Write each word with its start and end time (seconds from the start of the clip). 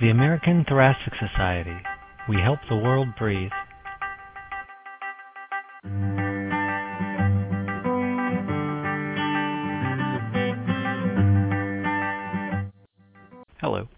The 0.00 0.08
American 0.08 0.64
Thoracic 0.64 1.12
Society. 1.16 1.76
We 2.26 2.40
help 2.40 2.60
the 2.70 2.76
world 2.76 3.08
breathe. 3.18 3.50
Hello, 13.60 13.88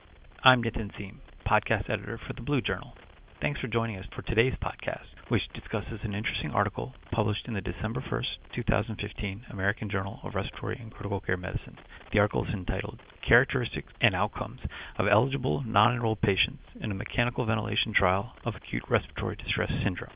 I'm 0.43 0.65
Nitin 0.65 0.91
Seam, 0.99 1.21
podcast 1.47 1.89
editor 1.89 2.19
for 2.27 2.33
the 2.33 2.43
Blue 2.43 2.61
Journal. 2.61 2.95
Thanks 3.41 3.61
for 3.61 3.69
joining 3.69 3.97
us 3.97 4.07
for 4.13 4.23
today's 4.23 4.55
podcast, 4.61 5.07
which 5.29 5.43
discusses 5.55 6.01
an 6.03 6.15
interesting 6.15 6.51
article 6.51 6.95
published 7.13 7.47
in 7.47 7.55
the 7.55 7.61
December 7.61 8.01
1st, 8.01 8.39
2015 8.53 9.43
American 9.51 9.89
Journal 9.89 10.19
of 10.25 10.35
Respiratory 10.35 10.81
and 10.83 10.91
Critical 10.91 11.21
Care 11.21 11.37
Medicine. 11.37 11.79
The 12.13 12.19
article 12.19 12.45
is 12.45 12.53
entitled 12.53 12.99
Characteristics 13.27 13.93
and 14.01 14.15
Outcomes 14.15 14.61
of 14.99 15.09
Eligible 15.09 15.63
Non-Enrolled 15.67 16.21
Patients 16.21 16.63
in 16.81 16.91
a 16.91 16.95
Mechanical 16.95 17.47
Ventilation 17.47 17.93
Trial 17.95 18.33
of 18.45 18.55
Acute 18.55 18.85
Respiratory 18.89 19.37
Distress 19.37 19.71
Syndrome. 19.83 20.13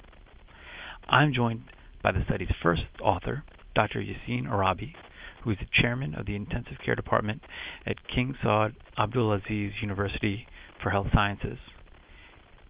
I'm 1.09 1.33
joined 1.33 1.65
by 2.03 2.13
the 2.13 2.25
study's 2.25 2.53
first 2.63 2.85
author, 3.01 3.45
Dr. 3.75 4.03
Yaseen 4.03 4.47
Arabi, 4.51 4.95
who 5.43 5.51
is 5.51 5.59
the 5.59 5.67
chairman 5.73 6.15
of 6.15 6.27
the 6.27 6.37
Intensive 6.37 6.79
Care 6.85 6.97
Department 6.97 7.43
at 7.87 8.07
King 8.09 8.35
Saud 8.43 8.75
Abdulaziz 8.99 9.81
University 9.81 10.47
for 10.83 10.91
Health 10.91 11.09
Sciences 11.15 11.59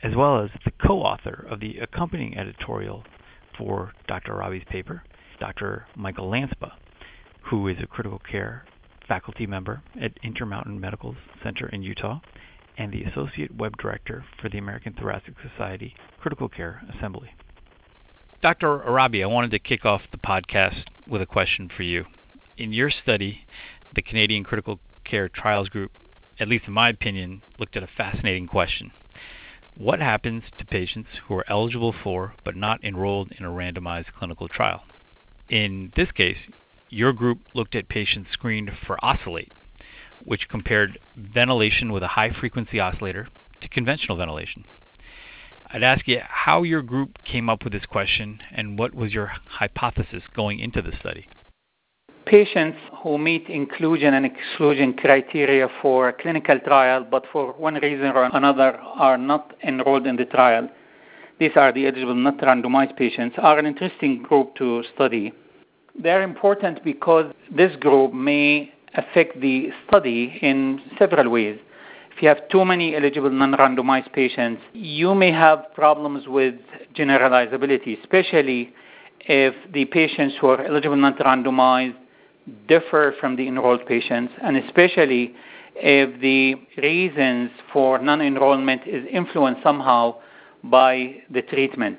as 0.03 0.15
well 0.15 0.43
as 0.43 0.51
the 0.65 0.73
co-author 0.87 1.47
of 1.51 1.61
the 1.61 1.79
accompanying 1.79 2.37
editorial 2.37 3.05
for 3.57 3.93
Dr. 4.07 4.35
Arabi's 4.35 4.65
paper, 4.69 5.03
Dr. 5.41 5.87
Michael 5.97 6.31
Lanspa, 6.31 6.73
who 7.43 7.67
is 7.69 7.77
a 7.83 7.87
critical 7.87 8.21
care 8.31 8.65
faculty 9.07 9.47
member 9.47 9.83
at 10.01 10.13
Intermountain 10.23 10.81
Medical 10.81 11.17
Center 11.43 11.69
in 11.69 11.83
Utah 11.83 12.21
and 12.79 12.93
the 12.93 13.05
associate 13.05 13.55
web 13.55 13.77
director 13.79 14.25
for 14.41 14.49
the 14.49 14.59
American 14.59 14.93
Thoracic 14.93 15.35
Society 15.41 15.95
Critical 16.21 16.49
Care 16.49 16.83
Assembly. 16.95 17.31
Dr. 18.43 18.83
Arabi, 18.83 19.23
I 19.23 19.27
wanted 19.27 19.51
to 19.53 19.59
kick 19.59 19.85
off 19.85 20.03
the 20.13 20.19
podcast 20.19 20.85
with 21.09 21.23
a 21.23 21.27
question 21.27 21.71
for 21.75 21.83
you. 21.83 22.05
In 22.59 22.73
your 22.73 22.91
study, 22.91 23.47
the 23.95 24.03
Canadian 24.03 24.45
Critical 24.45 24.79
Care 25.05 25.29
Trials 25.29 25.69
Group, 25.69 25.93
at 26.39 26.49
least 26.49 26.67
in 26.67 26.73
my 26.73 26.91
opinion, 26.91 27.43
looked 27.59 27.77
at 27.77 27.83
a 27.83 27.89
fascinating 27.97 28.47
question. 28.47 28.93
What 29.77 30.01
happens 30.01 30.43
to 30.59 30.65
patients 30.65 31.09
who 31.27 31.35
are 31.35 31.51
eligible 31.51 31.95
for 32.03 32.35
but 32.45 32.57
not 32.57 32.83
enrolled 32.85 33.33
in 33.39 33.45
a 33.45 33.51
randomized 33.51 34.13
clinical 34.19 34.49
trial? 34.49 34.83
In 35.49 35.93
this 35.97 36.11
case, 36.13 36.39
your 36.89 37.13
group 37.13 37.41
looked 37.55 37.75
at 37.75 37.89
patients 37.89 38.31
screened 38.33 38.71
for 38.87 39.03
Oscillate, 39.05 39.53
which 40.25 40.49
compared 40.49 40.99
ventilation 41.17 41.93
with 41.93 42.03
a 42.03 42.09
high 42.09 42.31
frequency 42.31 42.81
oscillator 42.81 43.29
to 43.61 43.69
conventional 43.69 44.17
ventilation. 44.17 44.65
I'd 45.73 45.83
ask 45.83 46.07
you 46.07 46.21
how 46.23 46.63
your 46.63 46.83
group 46.83 47.19
came 47.25 47.49
up 47.49 47.65
with 47.65 47.73
this 47.73 47.87
question 47.87 48.41
and 48.53 48.79
what 48.79 48.95
was 48.95 49.13
your 49.13 49.33
hypothesis 49.47 50.23
going 50.35 50.61
into 50.61 50.81
the 50.81 50.93
study? 51.01 51.27
patients 52.27 52.77
who 53.03 53.17
meet 53.17 53.49
inclusion 53.49 54.13
and 54.15 54.27
exclusion 54.27 54.93
criteria 54.95 55.69
for 55.81 56.09
a 56.09 56.13
clinical 56.13 56.59
trial, 56.59 57.07
but 57.09 57.25
for 57.33 57.53
one 57.53 57.75
reason 57.75 58.07
or 58.07 58.25
another 58.25 58.77
are 58.79 59.17
not 59.17 59.55
enrolled 59.63 60.07
in 60.07 60.17
the 60.17 60.25
trial. 60.25 60.69
These 61.39 61.53
are 61.55 61.73
the 61.73 61.87
eligible 61.87 62.15
not 62.15 62.39
randomized 62.39 62.97
patients, 62.97 63.37
are 63.39 63.59
an 63.59 63.67
interesting 63.67 64.23
group 64.23 64.57
to 64.57 64.83
study. 64.95 65.33
They're 66.03 66.23
important 66.23 66.85
because 66.85 67.33
this 67.51 67.75
group 67.77 68.13
may 68.13 68.73
affect 68.95 69.41
the 69.41 69.71
study 69.89 70.39
in 70.43 70.81
several 70.99 71.31
ways. 71.31 71.59
If 72.15 72.23
you 72.23 72.29
have 72.29 72.49
too 72.49 72.65
many 72.65 72.97
eligible 72.97 73.31
non-randomized 73.31 74.13
patients, 74.13 74.63
you 74.73 75.15
may 75.15 75.31
have 75.33 75.67
problems 75.75 76.27
with 76.27 76.55
generalizability, 76.95 78.01
especially 78.01 78.73
if 79.21 79.55
the 79.73 79.85
patients 79.87 80.35
who 80.41 80.49
are 80.49 80.65
eligible 80.65 80.97
not 80.97 81.19
randomized 81.19 81.97
differ 82.69 83.15
from 83.21 83.37
the 83.37 83.47
enrolled 83.47 83.85
patients, 83.87 84.33
and 84.43 84.57
especially 84.57 85.35
if 85.75 86.21
the 86.21 86.55
reasons 86.81 87.51
for 87.73 87.99
non-enrollment 87.99 88.83
is 88.87 89.05
influenced 89.11 89.63
somehow 89.63 90.15
by 90.65 91.17
the 91.31 91.43
treatment. 91.43 91.99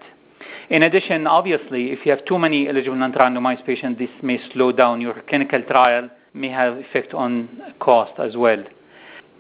In 0.70 0.84
addition, 0.84 1.28
obviously, 1.28 1.92
if 1.92 2.00
you 2.06 2.12
have 2.12 2.26
too 2.26 2.38
many 2.38 2.68
eligible 2.68 2.98
non-randomized 2.98 3.66
patients, 3.66 4.00
this 4.00 4.10
may 4.22 4.40
slow 4.52 4.74
down 4.74 5.00
your 5.00 5.22
clinical 5.30 5.62
trial, 5.64 6.10
may 6.34 6.50
have 6.50 6.78
effect 6.78 7.14
on 7.14 7.62
cost 7.80 8.20
as 8.20 8.36
well. 8.36 8.62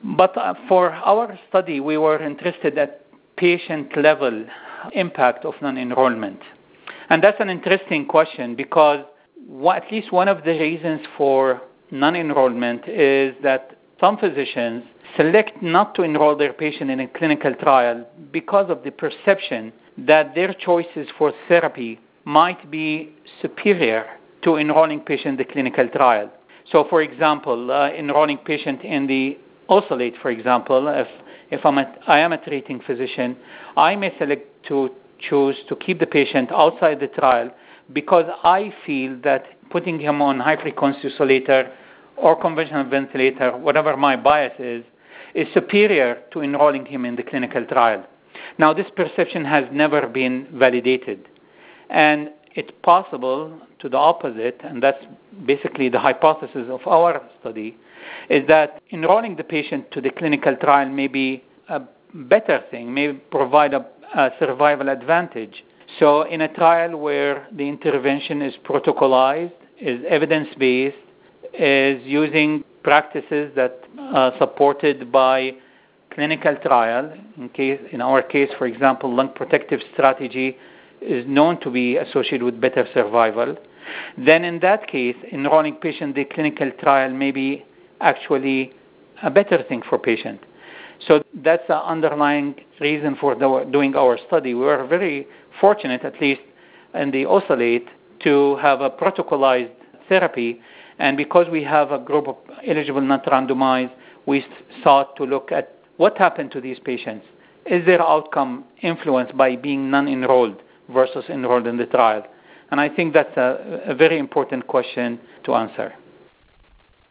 But 0.03 0.37
uh, 0.37 0.53
for 0.69 0.91
our 0.91 1.37
study, 1.49 1.79
we 1.81 1.97
were 1.97 2.23
interested 2.23 2.77
at 2.77 3.05
patient 3.35 3.97
level 3.97 4.45
impact 4.93 5.43
of 5.43 5.53
non-enrollment. 5.61 6.39
And 7.09 7.21
that's 7.21 7.39
an 7.41 7.49
interesting 7.49 8.05
question 8.05 8.55
because 8.55 9.03
at 9.73 9.91
least 9.91 10.11
one 10.13 10.29
of 10.29 10.43
the 10.43 10.51
reasons 10.51 11.01
for 11.17 11.61
non-enrollment 11.91 12.87
is 12.87 13.35
that 13.43 13.77
some 13.99 14.17
physicians 14.17 14.83
select 15.17 15.61
not 15.61 15.95
to 15.95 16.03
enroll 16.03 16.37
their 16.37 16.53
patient 16.53 16.89
in 16.89 17.01
a 17.01 17.07
clinical 17.07 17.53
trial 17.55 18.05
because 18.31 18.69
of 18.69 18.83
the 18.83 18.91
perception 18.91 19.73
that 19.97 20.35
their 20.35 20.53
choices 20.53 21.07
for 21.17 21.33
therapy 21.47 21.99
might 22.25 22.69
be 22.69 23.13
superior 23.41 24.05
to 24.43 24.57
enrolling 24.57 24.99
patient 24.99 25.39
in 25.39 25.47
the 25.47 25.51
clinical 25.51 25.87
trial. 25.89 26.31
So, 26.71 26.85
for 26.89 27.01
example, 27.01 27.71
uh, 27.71 27.89
enrolling 27.91 28.37
patient 28.39 28.81
in 28.83 29.07
the 29.07 29.37
oscillate, 29.69 30.15
for 30.21 30.31
example, 30.31 30.87
if 30.89 31.07
if 31.49 31.65
I'm 31.65 31.77
a, 31.77 31.95
I 32.07 32.19
am 32.19 32.33
a 32.33 32.37
treating 32.37 32.81
physician, 32.81 33.37
I 33.77 33.95
may 33.95 34.13
select 34.19 34.65
to 34.67 34.89
choose 35.29 35.55
to 35.69 35.75
keep 35.77 35.99
the 35.99 36.05
patient 36.05 36.51
outside 36.51 36.99
the 36.99 37.07
trial 37.07 37.49
because 37.93 38.25
I 38.43 38.73
feel 38.85 39.17
that 39.23 39.45
putting 39.69 39.99
him 39.99 40.21
on 40.21 40.39
high 40.41 40.61
frequency 40.61 41.07
oscillator 41.07 41.71
or 42.17 42.39
conventional 42.39 42.83
ventilator, 42.89 43.55
whatever 43.57 43.95
my 43.95 44.17
bias 44.17 44.53
is, 44.59 44.83
is 45.35 45.47
superior 45.53 46.21
to 46.33 46.41
enrolling 46.41 46.85
him 46.85 47.05
in 47.05 47.15
the 47.15 47.23
clinical 47.23 47.63
trial. 47.65 48.05
Now, 48.57 48.73
this 48.73 48.87
perception 48.95 49.45
has 49.45 49.65
never 49.71 50.07
been 50.07 50.47
validated. 50.53 51.27
And 51.89 52.29
it's 52.55 52.71
possible 52.83 53.59
to 53.79 53.89
the 53.89 53.97
opposite, 53.97 54.59
and 54.63 54.81
that's 54.81 55.03
basically 55.45 55.89
the 55.89 55.99
hypothesis 55.99 56.67
of 56.69 56.85
our 56.87 57.21
study, 57.39 57.77
is 58.29 58.47
that 58.47 58.81
enrolling 58.91 59.35
the 59.35 59.43
patient 59.43 59.91
to 59.91 60.01
the 60.01 60.09
clinical 60.09 60.55
trial 60.55 60.89
may 60.89 61.07
be 61.07 61.43
a 61.69 61.81
better 62.13 62.63
thing, 62.71 62.93
may 62.93 63.13
provide 63.13 63.73
a, 63.73 63.85
a 64.15 64.31
survival 64.39 64.89
advantage 64.89 65.63
so, 65.99 66.23
in 66.23 66.41
a 66.41 66.53
trial 66.53 66.97
where 66.97 67.47
the 67.51 67.63
intervention 67.67 68.41
is 68.41 68.53
protocolized, 68.63 69.53
is 69.79 70.01
evidence 70.07 70.49
based, 70.57 70.97
is 71.53 72.01
using 72.05 72.63
practices 72.83 73.51
that 73.55 73.83
are 73.97 74.33
supported 74.37 75.11
by 75.11 75.55
clinical 76.17 76.55
trial. 76.55 77.13
In 77.37 78.01
our 78.01 78.23
case, 78.23 78.49
for 78.57 78.65
example, 78.65 79.15
lung 79.15 79.33
protective 79.35 79.81
strategy 79.93 80.57
is 80.99 81.23
known 81.27 81.59
to 81.61 81.69
be 81.69 81.97
associated 81.97 82.41
with 82.41 82.59
better 82.59 82.87
survival. 82.91 83.55
Then, 84.17 84.43
in 84.43 84.59
that 84.61 84.87
case, 84.87 85.15
enrolling 85.31 85.75
patient 85.75 86.15
the 86.15 86.25
clinical 86.25 86.71
trial 86.79 87.11
may 87.11 87.29
be 87.29 87.63
actually 88.01 88.73
a 89.21 89.29
better 89.29 89.61
thing 89.69 89.83
for 89.87 89.99
patient. 89.99 90.39
So 91.07 91.23
that's 91.43 91.61
the 91.67 91.77
underlying 91.77 92.55
reason 92.81 93.15
for 93.21 93.35
doing 93.71 93.95
our 93.95 94.17
study. 94.27 94.55
We 94.55 94.61
were 94.61 94.87
very 94.87 95.27
fortunate, 95.61 96.03
at 96.03 96.19
least 96.19 96.41
in 96.95 97.11
the 97.11 97.25
oscillate, 97.25 97.87
to 98.23 98.55
have 98.55 98.81
a 98.81 98.89
protocolized 98.89 99.69
therapy. 100.09 100.61
And 100.97 101.15
because 101.15 101.45
we 101.51 101.63
have 101.63 101.91
a 101.91 101.99
group 101.99 102.27
of 102.27 102.37
eligible 102.65 103.01
not 103.01 103.23
randomized, 103.25 103.93
we 104.25 104.43
sought 104.83 105.15
to 105.17 105.23
look 105.23 105.51
at 105.51 105.76
what 105.97 106.17
happened 106.17 106.51
to 106.51 106.61
these 106.61 106.79
patients. 106.79 107.25
Is 107.65 107.85
their 107.85 108.01
outcome 108.01 108.63
influenced 108.81 109.35
by 109.35 109.57
being 109.57 109.91
non-enrolled 109.91 110.61
versus 110.89 111.25
enrolled 111.27 111.67
in 111.67 111.77
the 111.77 111.85
trial? 111.85 112.23
And 112.71 112.79
I 112.79 112.87
think 112.89 113.13
that's 113.13 113.35
a, 113.35 113.81
a 113.87 113.95
very 113.95 114.17
important 114.17 114.67
question 114.67 115.19
to 115.45 115.53
answer. 115.53 115.93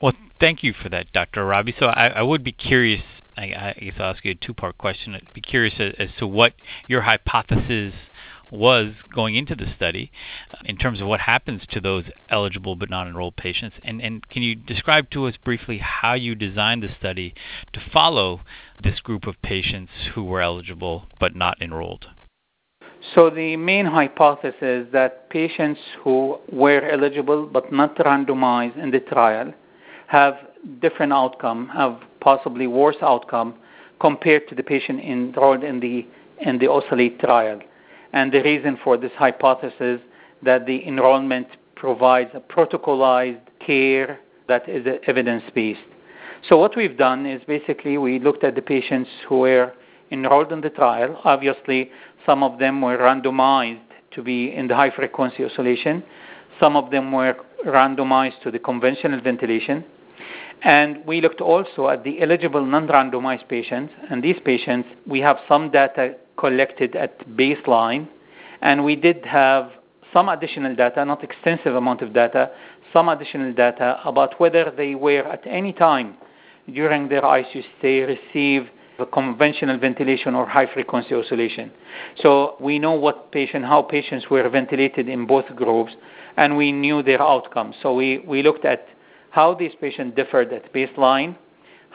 Well, 0.00 0.12
thank 0.40 0.62
you 0.62 0.72
for 0.72 0.88
that, 0.88 1.12
Dr. 1.12 1.42
Arabi. 1.42 1.74
So 1.78 1.86
I, 1.86 2.08
I 2.08 2.22
would 2.22 2.42
be 2.42 2.52
curious 2.52 3.02
I, 3.36 3.42
I, 3.42 3.76
guess 3.78 3.94
I'll 3.98 4.14
ask 4.14 4.24
you 4.24 4.32
a 4.32 4.34
two-part 4.34 4.78
question. 4.78 5.14
I'd 5.14 5.34
be 5.34 5.42
curious 5.42 5.74
as, 5.78 5.92
as, 5.98 6.08
to 6.18 6.26
what 6.26 6.54
your 6.88 7.02
hypothesis 7.02 7.92
was 8.50 8.92
going 9.14 9.34
into 9.34 9.54
the 9.54 9.66
study 9.74 10.10
uh, 10.52 10.58
in 10.64 10.76
terms 10.76 11.00
of 11.00 11.06
what 11.06 11.20
happens 11.20 11.62
to 11.70 11.80
those 11.80 12.04
eligible 12.28 12.76
but 12.76 12.90
not 12.90 13.06
enrolled 13.06 13.36
patients. 13.36 13.76
And, 13.82 14.00
and 14.00 14.28
can 14.28 14.42
you 14.42 14.54
describe 14.54 15.10
to 15.10 15.26
us 15.26 15.34
briefly 15.44 15.78
how 15.78 16.14
you 16.14 16.34
designed 16.34 16.82
the 16.82 16.88
study 16.98 17.34
to 17.72 17.80
follow 17.92 18.40
this 18.82 19.00
group 19.00 19.26
of 19.26 19.40
patients 19.42 19.90
who 20.14 20.24
were 20.24 20.40
eligible 20.40 21.06
but 21.18 21.34
not 21.34 21.60
enrolled? 21.60 22.06
So 23.14 23.30
the 23.30 23.56
main 23.56 23.86
hypothesis 23.86 24.54
is 24.60 24.86
that 24.92 25.30
patients 25.30 25.80
who 26.02 26.38
were 26.50 26.88
eligible 26.88 27.46
but 27.46 27.72
not 27.72 27.96
randomized 27.96 28.76
in 28.78 28.90
the 28.90 29.00
trial 29.00 29.52
have 30.08 30.34
different 30.80 31.12
outcome, 31.12 31.68
have 31.68 32.00
possibly 32.20 32.66
worse 32.66 32.96
outcome 33.02 33.54
compared 34.00 34.48
to 34.48 34.54
the 34.54 34.62
patient 34.62 35.00
enrolled 35.00 35.64
in 35.64 35.80
the 35.80 36.06
in 36.38 36.58
the 36.58 36.66
OSCILLATE 36.66 37.18
trial. 37.18 37.60
And 38.16 38.32
the 38.32 38.42
reason 38.42 38.78
for 38.82 38.96
this 38.96 39.12
hypothesis 39.18 40.00
that 40.42 40.64
the 40.64 40.88
enrollment 40.88 41.48
provides 41.74 42.30
a 42.32 42.40
protocolized 42.40 43.42
care 43.60 44.18
that 44.48 44.66
is 44.66 44.86
evidence 45.06 45.42
based. 45.54 45.80
So 46.48 46.56
what 46.56 46.74
we've 46.74 46.96
done 46.96 47.26
is 47.26 47.42
basically 47.46 47.98
we 47.98 48.18
looked 48.18 48.42
at 48.42 48.54
the 48.54 48.62
patients 48.62 49.10
who 49.28 49.40
were 49.40 49.74
enrolled 50.10 50.50
in 50.50 50.62
the 50.62 50.70
trial. 50.70 51.20
Obviously, 51.24 51.90
some 52.24 52.42
of 52.42 52.58
them 52.58 52.80
were 52.80 52.96
randomized 52.96 53.90
to 54.12 54.22
be 54.22 54.50
in 54.50 54.66
the 54.66 54.74
high 54.74 54.92
frequency 54.96 55.44
oscillation. 55.44 56.02
Some 56.58 56.74
of 56.74 56.90
them 56.90 57.12
were 57.12 57.36
randomized 57.66 58.40
to 58.44 58.50
the 58.50 58.58
conventional 58.58 59.20
ventilation. 59.20 59.84
And 60.62 61.04
we 61.04 61.20
looked 61.20 61.42
also 61.42 61.88
at 61.88 62.02
the 62.02 62.22
eligible 62.22 62.64
non-randomized 62.64 63.46
patients. 63.46 63.92
And 64.10 64.24
these 64.24 64.40
patients, 64.42 64.88
we 65.06 65.20
have 65.20 65.36
some 65.46 65.70
data 65.70 66.14
collected 66.36 66.96
at 66.96 67.26
baseline. 67.36 68.08
And 68.62 68.84
we 68.84 68.96
did 68.96 69.24
have 69.24 69.70
some 70.12 70.28
additional 70.28 70.74
data, 70.74 71.04
not 71.04 71.22
extensive 71.22 71.74
amount 71.74 72.02
of 72.02 72.12
data, 72.12 72.50
some 72.92 73.08
additional 73.08 73.52
data 73.52 74.00
about 74.04 74.38
whether 74.40 74.72
they 74.76 74.94
were 74.94 75.24
at 75.24 75.46
any 75.46 75.72
time 75.72 76.16
during 76.72 77.08
their 77.08 77.22
ICU 77.22 77.62
stay 77.78 78.00
receive 78.00 78.68
a 78.98 79.06
conventional 79.06 79.78
ventilation 79.78 80.34
or 80.34 80.46
high 80.46 80.72
frequency 80.72 81.14
oscillation. 81.14 81.70
So 82.22 82.56
we 82.60 82.78
know 82.78 82.92
what 82.92 83.30
patient, 83.30 83.64
how 83.64 83.82
patients 83.82 84.26
were 84.30 84.48
ventilated 84.48 85.08
in 85.08 85.26
both 85.26 85.44
groups, 85.54 85.92
and 86.36 86.56
we 86.56 86.72
knew 86.72 87.02
their 87.02 87.20
outcomes. 87.20 87.74
So 87.82 87.94
we, 87.94 88.18
we 88.20 88.42
looked 88.42 88.64
at 88.64 88.88
how 89.30 89.54
these 89.54 89.72
patients 89.80 90.16
differed 90.16 90.52
at 90.52 90.72
baseline, 90.72 91.36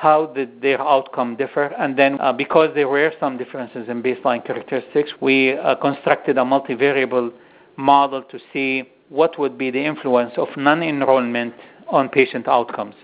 how 0.02 0.26
did 0.26 0.64
their 0.64 0.82
outcome 0.82 1.36
differ, 1.36 1.66
and 1.78 1.96
then 1.96 2.20
uh, 2.20 2.34
because 2.34 2.70
there 2.74 2.88
were 2.88 3.14
some 3.20 3.38
differences 3.38 3.88
in 3.88 4.02
baseline 4.02 4.44
characteristics, 4.44 5.12
we 5.22 5.54
uh, 5.54 5.76
constructed 5.76 6.40
a 6.40 6.42
multivariable 6.42 7.32
model 7.78 8.24
to 8.24 8.40
see 8.52 8.82
what 9.10 9.38
would 9.38 9.60
be 9.60 9.70
the 9.70 9.86
influence 9.86 10.34
of 10.38 10.48
non-enrollment 10.58 11.54
on 11.88 12.10
patient 12.10 12.48
outcomes. 12.48 12.96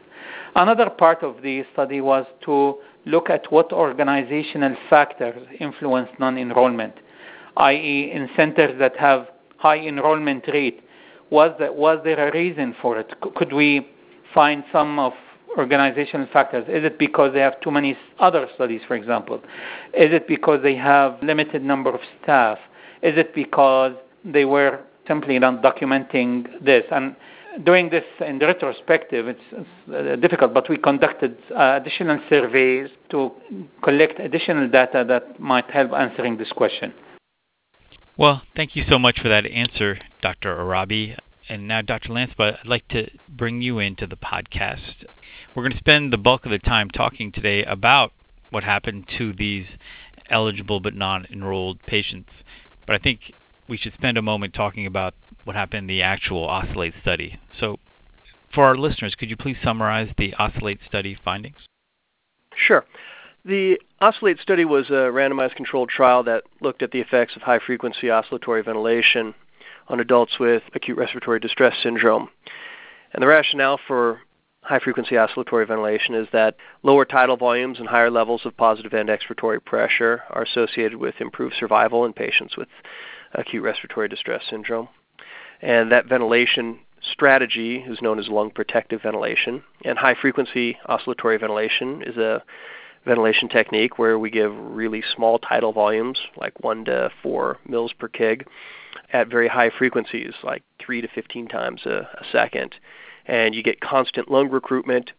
Another 0.55 0.89
part 0.89 1.21
of 1.21 1.43
the 1.43 1.63
study 1.71 2.01
was 2.01 2.25
to 2.45 2.79
look 3.05 3.29
at 3.29 3.51
what 3.51 3.71
organizational 3.71 4.75
factors 4.89 5.47
influence 5.59 6.09
non-enrollment, 6.17 6.95
i.e., 7.57 8.11
in 8.11 8.27
centers 8.35 8.75
that 8.79 8.97
have 8.97 9.27
high 9.57 9.77
enrollment 9.77 10.45
rate. 10.51 10.81
Was, 11.29 11.51
that, 11.59 11.75
was 11.75 11.99
there 12.03 12.27
a 12.27 12.31
reason 12.33 12.75
for 12.81 12.97
it? 12.97 13.13
Could 13.35 13.53
we 13.53 13.87
find 14.33 14.63
some 14.71 14.97
of 14.97 15.13
organizational 15.57 16.27
factors? 16.31 16.65
Is 16.67 16.83
it 16.83 16.99
because 16.99 17.33
they 17.33 17.39
have 17.39 17.59
too 17.61 17.71
many 17.71 17.97
other 18.19 18.47
studies, 18.55 18.81
for 18.87 18.95
example? 18.95 19.37
Is 19.93 20.13
it 20.13 20.27
because 20.27 20.61
they 20.63 20.75
have 20.75 21.21
limited 21.21 21.63
number 21.63 21.89
of 21.89 21.99
staff? 22.21 22.59
Is 23.01 23.17
it 23.17 23.33
because 23.33 23.93
they 24.23 24.45
were 24.45 24.79
simply 25.07 25.39
not 25.39 25.63
documenting 25.63 26.45
this? 26.63 26.83
And 26.91 27.15
doing 27.63 27.89
this 27.89 28.03
in 28.25 28.39
retrospective, 28.39 29.27
it's, 29.27 29.39
it's 29.51 29.69
uh, 29.93 30.15
difficult, 30.17 30.53
but 30.53 30.69
we 30.69 30.77
conducted 30.77 31.37
uh, 31.55 31.79
additional 31.81 32.19
surveys 32.29 32.89
to 33.09 33.31
collect 33.83 34.19
additional 34.19 34.69
data 34.69 35.03
that 35.07 35.39
might 35.39 35.69
help 35.71 35.91
answering 35.93 36.37
this 36.37 36.51
question. 36.51 36.93
Well, 38.17 38.41
thank 38.55 38.75
you 38.75 38.83
so 38.89 38.97
much 38.97 39.19
for 39.21 39.29
that 39.29 39.45
answer, 39.45 39.99
Dr. 40.21 40.59
Arabi. 40.59 41.15
And 41.49 41.67
now, 41.67 41.81
Dr. 41.81 42.09
Lanspa, 42.09 42.59
I'd 42.59 42.67
like 42.67 42.87
to 42.89 43.09
bring 43.29 43.61
you 43.61 43.79
into 43.79 44.05
the 44.05 44.17
podcast. 44.17 45.05
We're 45.57 45.63
going 45.63 45.73
to 45.73 45.79
spend 45.79 46.13
the 46.13 46.19
bulk 46.19 46.45
of 46.45 46.51
the 46.51 46.59
time 46.59 46.91
talking 46.91 47.31
today 47.31 47.63
about 47.63 48.11
what 48.51 48.63
happened 48.63 49.07
to 49.17 49.33
these 49.33 49.65
eligible 50.29 50.79
but 50.79 50.93
non 50.93 51.25
enrolled 51.31 51.81
patients. 51.87 52.29
But 52.85 52.93
I 52.93 52.99
think 52.99 53.33
we 53.67 53.75
should 53.75 53.95
spend 53.95 54.19
a 54.19 54.21
moment 54.21 54.53
talking 54.53 54.85
about 54.85 55.15
what 55.45 55.55
happened 55.55 55.79
in 55.79 55.87
the 55.87 56.03
actual 56.03 56.47
OSCILLATE 56.47 56.93
study. 57.01 57.39
So, 57.59 57.79
for 58.53 58.65
our 58.65 58.77
listeners, 58.77 59.15
could 59.15 59.31
you 59.31 59.35
please 59.35 59.57
summarize 59.63 60.11
the 60.15 60.35
OSCILLATE 60.37 60.77
study 60.85 61.17
findings? 61.25 61.57
Sure. 62.55 62.85
The 63.43 63.81
OSCILLATE 63.99 64.39
study 64.39 64.63
was 64.63 64.91
a 64.91 65.09
randomized 65.09 65.55
controlled 65.55 65.89
trial 65.89 66.21
that 66.25 66.43
looked 66.61 66.83
at 66.83 66.91
the 66.91 67.01
effects 67.01 67.35
of 67.35 67.41
high 67.41 67.57
frequency 67.65 68.11
oscillatory 68.11 68.61
ventilation 68.61 69.33
on 69.87 69.99
adults 69.99 70.37
with 70.39 70.61
acute 70.75 70.99
respiratory 70.99 71.39
distress 71.39 71.73
syndrome. 71.81 72.29
And 73.11 73.23
the 73.23 73.27
rationale 73.27 73.79
for 73.87 74.19
high 74.67 74.79
frequency 74.79 75.17
oscillatory 75.17 75.65
ventilation 75.65 76.13
is 76.13 76.27
that 76.33 76.55
lower 76.83 77.05
tidal 77.05 77.37
volumes 77.37 77.79
and 77.79 77.87
higher 77.87 78.11
levels 78.11 78.41
of 78.43 78.57
positive 78.57 78.93
end 78.93 79.07
expiratory 79.07 79.63
pressure 79.63 80.23
are 80.29 80.43
associated 80.43 80.95
with 80.95 81.15
improved 81.21 81.55
survival 81.57 82.03
in 82.03 82.11
patients 82.11 82.57
with 82.57 82.67
acute 83.33 83.63
respiratory 83.63 84.09
distress 84.09 84.43
syndrome. 84.49 84.89
And 85.61 85.91
that 85.93 86.07
ventilation 86.07 86.79
strategy 87.01 87.77
is 87.87 88.01
known 88.01 88.19
as 88.19 88.27
lung 88.27 88.51
protective 88.51 89.03
ventilation. 89.03 89.63
And 89.85 89.97
high 89.97 90.15
frequency 90.21 90.77
oscillatory 90.85 91.37
ventilation 91.37 92.03
is 92.05 92.17
a 92.17 92.43
ventilation 93.05 93.47
technique 93.47 93.97
where 93.97 94.19
we 94.19 94.29
give 94.29 94.51
really 94.53 95.01
small 95.15 95.39
tidal 95.39 95.71
volumes, 95.71 96.19
like 96.35 96.61
1 96.61 96.85
to 96.85 97.09
4 97.23 97.57
mils 97.65 97.93
per 97.93 98.09
kg, 98.09 98.45
at 99.13 99.29
very 99.29 99.47
high 99.47 99.69
frequencies, 99.69 100.33
like 100.43 100.63
3 100.79 101.01
to 101.01 101.07
15 101.07 101.47
times 101.47 101.85
a, 101.85 102.09
a 102.19 102.25
second. 102.33 102.75
And 103.27 103.53
you 103.53 103.63
get 103.63 103.81
constant 103.81 104.31
lung 104.31 104.49
recruitment. 104.49 105.11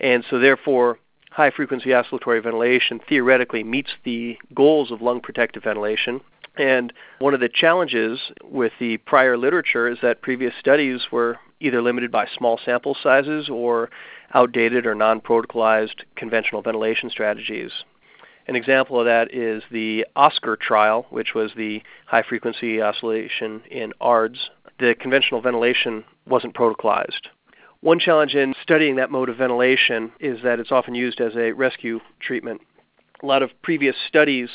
And 0.00 0.24
so, 0.30 0.38
therefore, 0.38 0.98
high 1.30 1.50
frequency 1.50 1.92
oscillatory 1.92 2.40
ventilation 2.40 3.00
theoretically 3.08 3.64
meets 3.64 3.90
the 4.04 4.38
goals 4.54 4.90
of 4.90 5.02
lung 5.02 5.20
protective 5.20 5.64
ventilation 5.64 6.20
and 6.56 6.92
one 7.18 7.34
of 7.34 7.40
the 7.40 7.48
challenges 7.48 8.18
with 8.42 8.72
the 8.80 8.96
prior 8.98 9.36
literature 9.36 9.88
is 9.88 9.98
that 10.02 10.22
previous 10.22 10.54
studies 10.58 11.08
were 11.12 11.38
either 11.60 11.82
limited 11.82 12.10
by 12.10 12.26
small 12.36 12.58
sample 12.64 12.96
sizes 13.02 13.48
or 13.48 13.90
outdated 14.34 14.86
or 14.86 14.94
non 14.94 15.20
protocolized 15.20 16.04
conventional 16.16 16.62
ventilation 16.62 17.10
strategies. 17.10 17.70
An 18.48 18.56
example 18.56 19.00
of 19.00 19.06
that 19.06 19.34
is 19.34 19.62
the 19.70 20.06
OSCAR 20.16 20.58
trial, 20.58 21.06
which 21.10 21.34
was 21.34 21.50
the 21.56 21.82
high 22.06 22.22
frequency 22.22 22.80
oscillation 22.80 23.62
in 23.70 23.92
ARDS. 24.00 24.50
The 24.78 24.94
conventional 24.98 25.40
ventilation 25.40 26.04
wasn't 26.26 26.54
protocolized. 26.54 27.28
One 27.80 27.98
challenge 27.98 28.34
in 28.34 28.54
studying 28.62 28.96
that 28.96 29.10
mode 29.10 29.28
of 29.28 29.36
ventilation 29.36 30.12
is 30.18 30.42
that 30.42 30.58
it's 30.58 30.72
often 30.72 30.94
used 30.94 31.20
as 31.20 31.36
a 31.36 31.52
rescue 31.52 32.00
treatment. 32.20 32.62
A 33.22 33.26
lot 33.26 33.42
of 33.42 33.50
previous 33.62 33.96
studies 34.08 34.48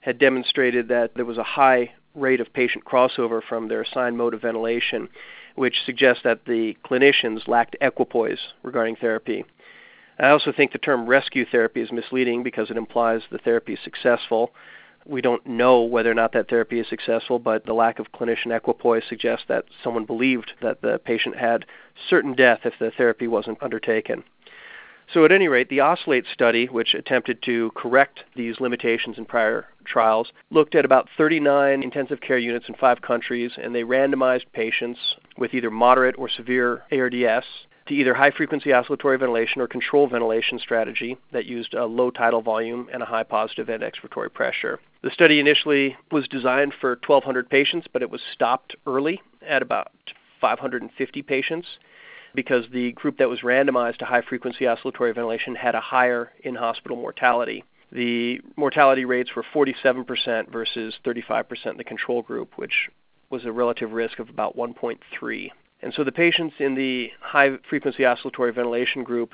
had 0.00 0.18
demonstrated 0.18 0.88
that 0.88 1.14
there 1.14 1.24
was 1.24 1.38
a 1.38 1.42
high 1.42 1.92
rate 2.14 2.40
of 2.40 2.52
patient 2.52 2.84
crossover 2.84 3.42
from 3.42 3.68
their 3.68 3.82
assigned 3.82 4.16
mode 4.16 4.34
of 4.34 4.42
ventilation, 4.42 5.08
which 5.54 5.84
suggests 5.84 6.22
that 6.22 6.44
the 6.44 6.76
clinicians 6.84 7.48
lacked 7.48 7.76
equipoise 7.80 8.40
regarding 8.62 8.96
therapy. 8.96 9.44
I 10.18 10.28
also 10.28 10.52
think 10.52 10.72
the 10.72 10.78
term 10.78 11.06
rescue 11.06 11.44
therapy 11.44 11.80
is 11.80 11.92
misleading 11.92 12.42
because 12.42 12.70
it 12.70 12.76
implies 12.76 13.22
the 13.30 13.38
therapy 13.38 13.74
is 13.74 13.80
successful. 13.84 14.52
We 15.08 15.20
don't 15.20 15.46
know 15.46 15.82
whether 15.82 16.10
or 16.10 16.14
not 16.14 16.32
that 16.32 16.48
therapy 16.48 16.80
is 16.80 16.88
successful, 16.88 17.38
but 17.38 17.64
the 17.64 17.74
lack 17.74 17.98
of 17.98 18.12
clinician 18.12 18.54
equipoise 18.54 19.04
suggests 19.08 19.44
that 19.48 19.66
someone 19.82 20.04
believed 20.04 20.52
that 20.62 20.82
the 20.82 20.98
patient 20.98 21.36
had 21.36 21.64
certain 22.08 22.34
death 22.34 22.60
if 22.64 22.74
the 22.78 22.90
therapy 22.90 23.28
wasn't 23.28 23.62
undertaken. 23.62 24.24
So, 25.12 25.24
at 25.24 25.30
any 25.30 25.46
rate, 25.46 25.68
the 25.68 25.80
OSCILLATE 25.80 26.26
study, 26.32 26.66
which 26.66 26.92
attempted 26.92 27.40
to 27.42 27.70
correct 27.76 28.24
these 28.34 28.58
limitations 28.58 29.18
in 29.18 29.24
prior 29.24 29.66
trials, 29.84 30.32
looked 30.50 30.74
at 30.74 30.84
about 30.84 31.08
39 31.16 31.84
intensive 31.84 32.20
care 32.20 32.38
units 32.38 32.68
in 32.68 32.74
five 32.74 33.00
countries, 33.02 33.52
and 33.56 33.72
they 33.72 33.84
randomized 33.84 34.46
patients 34.52 34.98
with 35.38 35.54
either 35.54 35.70
moderate 35.70 36.18
or 36.18 36.28
severe 36.28 36.82
ARDS 36.90 37.46
to 37.86 37.94
either 37.94 38.14
high 38.14 38.30
frequency 38.30 38.72
oscillatory 38.72 39.18
ventilation 39.18 39.60
or 39.60 39.68
control 39.68 40.08
ventilation 40.08 40.58
strategy 40.58 41.16
that 41.32 41.46
used 41.46 41.74
a 41.74 41.84
low 41.86 42.10
tidal 42.10 42.42
volume 42.42 42.88
and 42.92 43.02
a 43.02 43.06
high 43.06 43.22
positive 43.22 43.68
end 43.68 43.82
expiratory 43.82 44.32
pressure. 44.32 44.80
The 45.02 45.10
study 45.10 45.38
initially 45.38 45.96
was 46.10 46.26
designed 46.28 46.74
for 46.80 46.90
1,200 47.06 47.48
patients, 47.48 47.86
but 47.92 48.02
it 48.02 48.10
was 48.10 48.20
stopped 48.32 48.74
early 48.86 49.20
at 49.46 49.62
about 49.62 49.92
550 50.40 51.22
patients 51.22 51.66
because 52.34 52.64
the 52.72 52.92
group 52.92 53.18
that 53.18 53.28
was 53.28 53.40
randomized 53.40 53.98
to 53.98 54.04
high 54.04 54.22
frequency 54.22 54.66
oscillatory 54.66 55.12
ventilation 55.12 55.54
had 55.54 55.74
a 55.74 55.80
higher 55.80 56.32
in 56.42 56.54
hospital 56.54 56.96
mortality. 56.96 57.64
The 57.92 58.40
mortality 58.56 59.04
rates 59.04 59.30
were 59.34 59.44
47% 59.54 60.50
versus 60.52 60.94
35% 61.04 61.66
in 61.66 61.76
the 61.76 61.84
control 61.84 62.22
group, 62.22 62.52
which 62.56 62.90
was 63.30 63.44
a 63.44 63.52
relative 63.52 63.92
risk 63.92 64.18
of 64.18 64.28
about 64.28 64.56
1.3. 64.56 65.50
And 65.82 65.92
so 65.94 66.04
the 66.04 66.12
patients 66.12 66.56
in 66.58 66.74
the 66.74 67.10
high 67.20 67.56
frequency 67.68 68.04
oscillatory 68.04 68.52
ventilation 68.52 69.04
group 69.04 69.32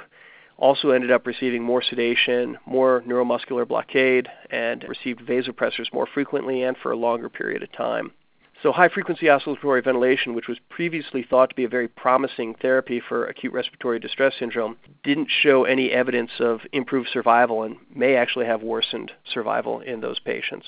also 0.58 0.90
ended 0.90 1.10
up 1.10 1.26
receiving 1.26 1.62
more 1.62 1.82
sedation, 1.82 2.58
more 2.66 3.02
neuromuscular 3.06 3.66
blockade, 3.66 4.28
and 4.50 4.84
received 4.88 5.20
vasopressors 5.20 5.92
more 5.92 6.06
frequently 6.06 6.62
and 6.62 6.76
for 6.76 6.92
a 6.92 6.96
longer 6.96 7.28
period 7.28 7.62
of 7.62 7.72
time. 7.72 8.12
So, 8.62 8.70
high 8.70 8.88
frequency 8.88 9.28
oscillatory 9.28 9.82
ventilation, 9.82 10.34
which 10.34 10.46
was 10.46 10.58
previously 10.68 11.24
thought 11.28 11.50
to 11.50 11.56
be 11.56 11.64
a 11.64 11.68
very 11.68 11.88
promising 11.88 12.54
therapy 12.54 13.00
for 13.00 13.26
acute 13.26 13.52
respiratory 13.52 13.98
distress 13.98 14.34
syndrome, 14.38 14.76
didn't 15.02 15.28
show 15.42 15.64
any 15.64 15.90
evidence 15.90 16.30
of 16.38 16.60
improved 16.72 17.08
survival 17.12 17.64
and 17.64 17.76
may 17.92 18.14
actually 18.14 18.46
have 18.46 18.62
worsened 18.62 19.10
survival 19.24 19.80
in 19.80 20.00
those 20.00 20.20
patients. 20.20 20.66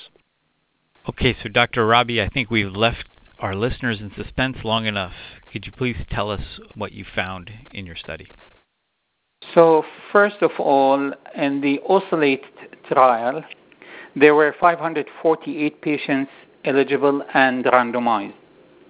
Okay, 1.07 1.37
so 1.41 1.47
Dr. 1.47 1.83
Arabi, 1.83 2.21
I 2.21 2.27
think 2.27 2.51
we've 2.51 2.75
left 2.75 3.05
our 3.45 3.53
listeners 3.53 3.99
in 3.99 4.11
suspense 4.17 4.57
long 4.63 4.87
enough. 4.87 5.13
Could 5.53 5.67
you 5.67 5.71
please 5.71 5.97
tell 6.09 6.31
us 6.31 6.41
what 6.73 6.93
you 6.93 7.05
found 7.15 7.51
in 7.73 7.85
your 7.85 7.95
study? 7.95 8.27
So, 9.53 9.83
first 10.11 10.37
of 10.41 10.49
all, 10.57 11.11
in 11.35 11.61
the 11.61 11.79
OSCILLATE 11.87 12.43
trial, 12.91 13.43
there 14.15 14.33
were 14.33 14.55
548 14.59 15.79
patients 15.83 16.31
eligible 16.63 17.21
and 17.35 17.63
randomized. 17.65 18.33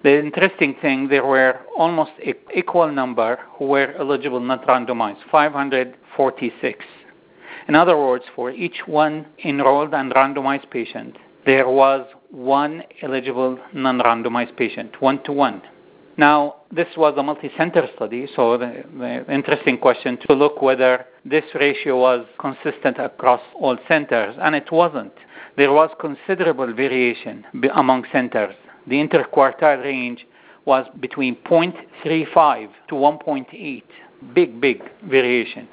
The 0.03 0.17
interesting 0.19 0.75
thing, 0.81 1.09
there 1.09 1.25
were 1.25 1.59
almost 1.77 2.11
equal 2.55 2.89
number 2.89 3.37
who 3.57 3.65
were 3.65 3.93
eligible, 3.99 4.39
not 4.39 4.65
randomized, 4.67 5.19
546. 5.29 6.85
In 7.67 7.75
other 7.75 7.97
words, 7.97 8.23
for 8.33 8.51
each 8.51 8.79
one 8.85 9.25
enrolled 9.43 9.93
and 9.93 10.13
randomized 10.13 10.69
patient, 10.69 11.17
there 11.45 11.67
was 11.67 12.07
one 12.35 12.83
eligible 13.01 13.57
non-randomized 13.73 14.57
patient, 14.57 15.01
one 15.01 15.23
to 15.23 15.31
one. 15.31 15.61
Now, 16.17 16.55
this 16.71 16.87
was 16.97 17.13
a 17.17 17.23
multi-center 17.23 17.87
study, 17.95 18.27
so 18.35 18.57
the, 18.57 18.83
the, 18.97 19.33
interesting 19.33 19.77
question 19.77 20.17
to 20.27 20.33
look 20.33 20.61
whether 20.61 21.05
this 21.23 21.43
ratio 21.55 21.99
was 21.99 22.25
consistent 22.39 22.99
across 22.99 23.41
all 23.55 23.77
centers, 23.87 24.35
and 24.41 24.53
it 24.53 24.71
wasn't. 24.71 25.13
There 25.57 25.71
was 25.71 25.89
considerable 25.99 26.73
variation 26.73 27.45
among 27.73 28.05
centers. 28.11 28.55
The 28.87 28.95
interquartile 28.95 29.83
range 29.83 30.25
was 30.65 30.85
between 30.99 31.35
0.35 31.49 32.69
to 32.89 32.95
1.8, 32.95 33.83
big, 34.33 34.59
big 34.59 34.81
variation. 35.07 35.67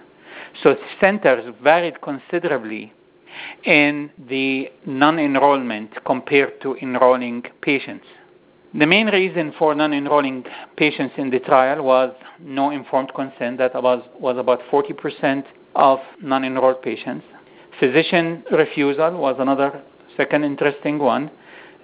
So 0.62 0.76
centers 1.00 1.52
varied 1.62 2.00
considerably 2.02 2.92
in 3.64 4.10
the 4.28 4.68
non-enrollment 4.86 6.04
compared 6.04 6.60
to 6.62 6.76
enrolling 6.76 7.42
patients. 7.60 8.04
The 8.74 8.86
main 8.86 9.08
reason 9.08 9.52
for 9.58 9.74
non-enrolling 9.74 10.44
patients 10.76 11.14
in 11.18 11.28
the 11.30 11.40
trial 11.40 11.82
was 11.82 12.14
no 12.40 12.70
informed 12.70 13.12
consent. 13.14 13.58
That 13.58 13.74
was, 13.82 14.02
was 14.18 14.38
about 14.38 14.60
40% 14.70 15.44
of 15.74 15.98
non-enrolled 16.22 16.80
patients. 16.80 17.24
Physician 17.78 18.44
refusal 18.50 19.18
was 19.18 19.36
another 19.38 19.82
second 20.16 20.44
interesting 20.44 20.98
one. 20.98 21.30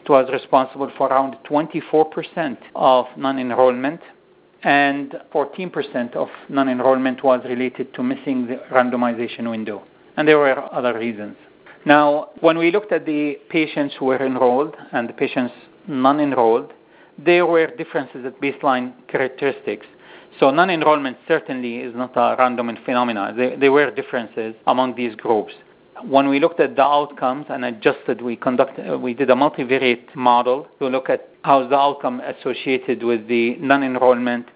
It 0.03 0.09
was 0.09 0.31
responsible 0.33 0.91
for 0.97 1.09
around 1.09 1.37
24% 1.51 2.57
of 2.75 3.07
non-enrollment, 3.19 4.01
and 4.63 5.15
14% 5.35 6.17
of 6.17 6.29
non-enrollment 6.49 7.23
was 7.23 7.43
related 7.45 7.93
to 7.95 8.03
missing 8.03 8.47
the 8.47 8.63
randomization 8.73 9.51
window. 9.51 9.83
And 10.19 10.27
there 10.27 10.37
were 10.37 10.75
other 10.75 10.99
reasons. 10.99 11.37
Now, 11.87 12.31
when 12.41 12.59
we 12.59 12.73
looked 12.73 12.91
at 12.91 13.07
the 13.07 13.39
patients 13.51 13.95
who 13.97 14.07
were 14.07 14.21
enrolled 14.21 14.75
and 14.91 15.09
the 15.09 15.13
patients 15.13 15.55
non-enrolled, 15.87 16.73
there 17.17 17.47
were 17.47 17.69
differences 17.69 18.27
at 18.27 18.41
baseline 18.41 18.95
characteristics. 19.07 19.87
So 20.41 20.51
non-enrollment 20.51 21.19
certainly 21.29 21.77
is 21.77 21.95
not 21.95 22.17
a 22.17 22.35
random 22.37 22.77
phenomenon. 22.85 23.37
There, 23.37 23.57
there, 23.57 23.71
were 23.71 23.93
differences 23.93 24.57
among 24.67 24.97
these 24.97 25.15
groups. 25.15 25.53
When 26.03 26.29
we 26.29 26.41
looked 26.41 26.59
at 26.59 26.75
the 26.75 26.83
outcomes 26.83 27.47
and 27.49 27.65
adjusted, 27.65 28.21
we 28.21 28.35
conducted, 28.35 29.01
we 29.01 29.15
did 29.15 29.31
a 29.31 29.35
multivariate 29.35 30.17
model 30.17 30.67
to 30.81 30.89
look 30.89 31.09
at 31.09 31.29
how 31.43 31.65
the 31.69 31.77
outcome 31.77 32.21
associated 32.23 33.05
with 33.05 33.29
the 33.29 33.55
non-enrollment. 33.61 34.47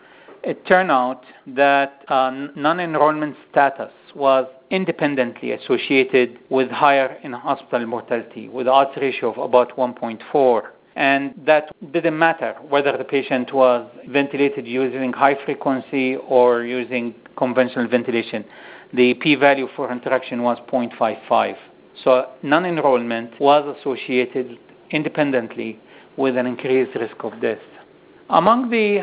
It 0.43 0.67
turned 0.67 0.91
out 0.91 1.23
that 1.47 2.03
uh, 2.09 2.49
non-enrollment 2.57 3.37
status 3.49 3.93
was 4.17 4.49
independently 4.73 5.53
associated 5.53 6.39
with 6.51 6.69
higher 6.71 7.17
in-hospital 7.23 7.87
mortality, 7.87 8.49
with 8.49 8.67
odds 8.67 8.91
ratio 8.97 9.31
of 9.31 9.39
about 9.39 9.77
1.4 9.77 10.63
and 10.97 11.35
that 11.47 11.75
didn't 11.93 12.19
matter 12.19 12.55
whether 12.69 12.97
the 12.97 13.05
patient 13.05 13.53
was 13.55 13.89
ventilated 14.09 14.67
using 14.67 15.13
high 15.13 15.37
frequency 15.45 16.17
or 16.17 16.65
using 16.65 17.15
conventional 17.37 17.89
ventilation. 17.89 18.45
The 18.93 19.15
p-value 19.15 19.69
for 19.75 19.91
interaction 19.91 20.43
was 20.43 20.59
0.55. 20.71 21.57
So 22.05 22.27
non-enrollment 22.43 23.41
was 23.41 23.77
associated 23.79 24.59
independently 24.91 25.79
with 26.17 26.37
an 26.37 26.47
increased 26.47 26.95
risk 26.95 27.17
of 27.21 27.41
death. 27.41 27.59
Among 28.29 28.71
the 28.71 29.01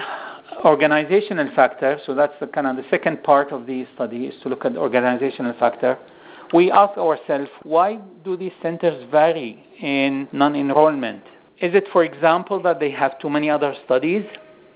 organizational 0.65 1.49
factor, 1.55 1.99
so 2.05 2.13
that's 2.13 2.33
the 2.39 2.47
kind 2.47 2.67
of 2.67 2.75
the 2.75 2.83
second 2.89 3.23
part 3.23 3.51
of 3.51 3.65
the 3.65 3.85
study 3.95 4.25
is 4.25 4.41
to 4.43 4.49
look 4.49 4.65
at 4.65 4.73
the 4.73 4.79
organizational 4.79 5.53
factor. 5.59 5.97
We 6.53 6.71
ask 6.71 6.97
ourselves, 6.97 7.49
why 7.63 7.99
do 8.23 8.35
these 8.35 8.51
centers 8.61 9.07
vary 9.11 9.63
in 9.81 10.27
non-enrollment? 10.31 11.23
Is 11.61 11.75
it, 11.75 11.87
for 11.91 12.03
example, 12.03 12.61
that 12.63 12.79
they 12.79 12.91
have 12.91 13.19
too 13.19 13.29
many 13.29 13.49
other 13.49 13.75
studies? 13.85 14.25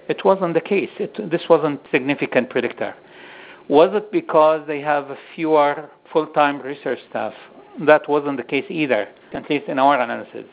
It 0.07 0.23
wasn't 0.23 0.53
the 0.53 0.61
case. 0.61 0.89
It, 0.99 1.31
this 1.31 1.43
wasn't 1.49 1.81
significant 1.91 2.49
predictor. 2.49 2.93
Was 3.69 3.89
it 3.93 4.11
because 4.11 4.67
they 4.67 4.81
have 4.81 5.07
fewer 5.33 5.89
full-time 6.11 6.61
research 6.61 6.99
staff? 7.09 7.33
That 7.85 8.07
wasn't 8.07 8.37
the 8.37 8.43
case 8.43 8.65
either, 8.69 9.07
at 9.33 9.49
least 9.49 9.67
in 9.67 9.79
our 9.79 9.99
analysis. 9.99 10.45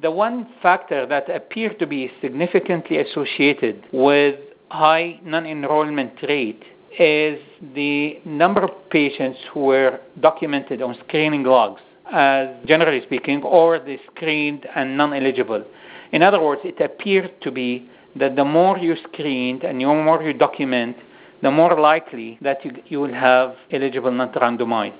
The 0.00 0.10
one 0.10 0.48
factor 0.62 1.04
that 1.06 1.28
appeared 1.28 1.78
to 1.80 1.86
be 1.86 2.10
significantly 2.22 2.98
associated 2.98 3.84
with 3.92 4.36
high 4.72 5.20
non-enrollment 5.22 6.14
rate 6.26 6.64
is 6.98 7.38
the 7.74 8.18
number 8.24 8.62
of 8.62 8.70
patients 8.90 9.38
who 9.52 9.60
were 9.60 10.00
documented 10.20 10.80
on 10.80 10.96
screening 11.06 11.42
logs 11.42 11.82
as 12.10 12.48
generally 12.66 13.02
speaking, 13.02 13.42
or 13.42 13.78
the 13.78 13.98
screened 14.10 14.66
and 14.74 14.96
non-eligible. 14.96 15.64
In 16.12 16.22
other 16.22 16.40
words, 16.42 16.62
it 16.64 16.80
appeared 16.80 17.40
to 17.42 17.50
be 17.50 17.88
that 18.16 18.36
the 18.36 18.44
more 18.44 18.78
you 18.78 18.96
screened 19.10 19.62
and 19.62 19.80
the 19.80 19.86
more 19.86 20.22
you 20.22 20.32
document, 20.32 20.96
the 21.42 21.50
more 21.50 21.78
likely 21.78 22.38
that 22.42 22.64
you, 22.64 22.72
you 22.86 23.00
will 23.00 23.14
have 23.14 23.54
eligible 23.70 24.12
not 24.12 24.34
randomized. 24.34 24.96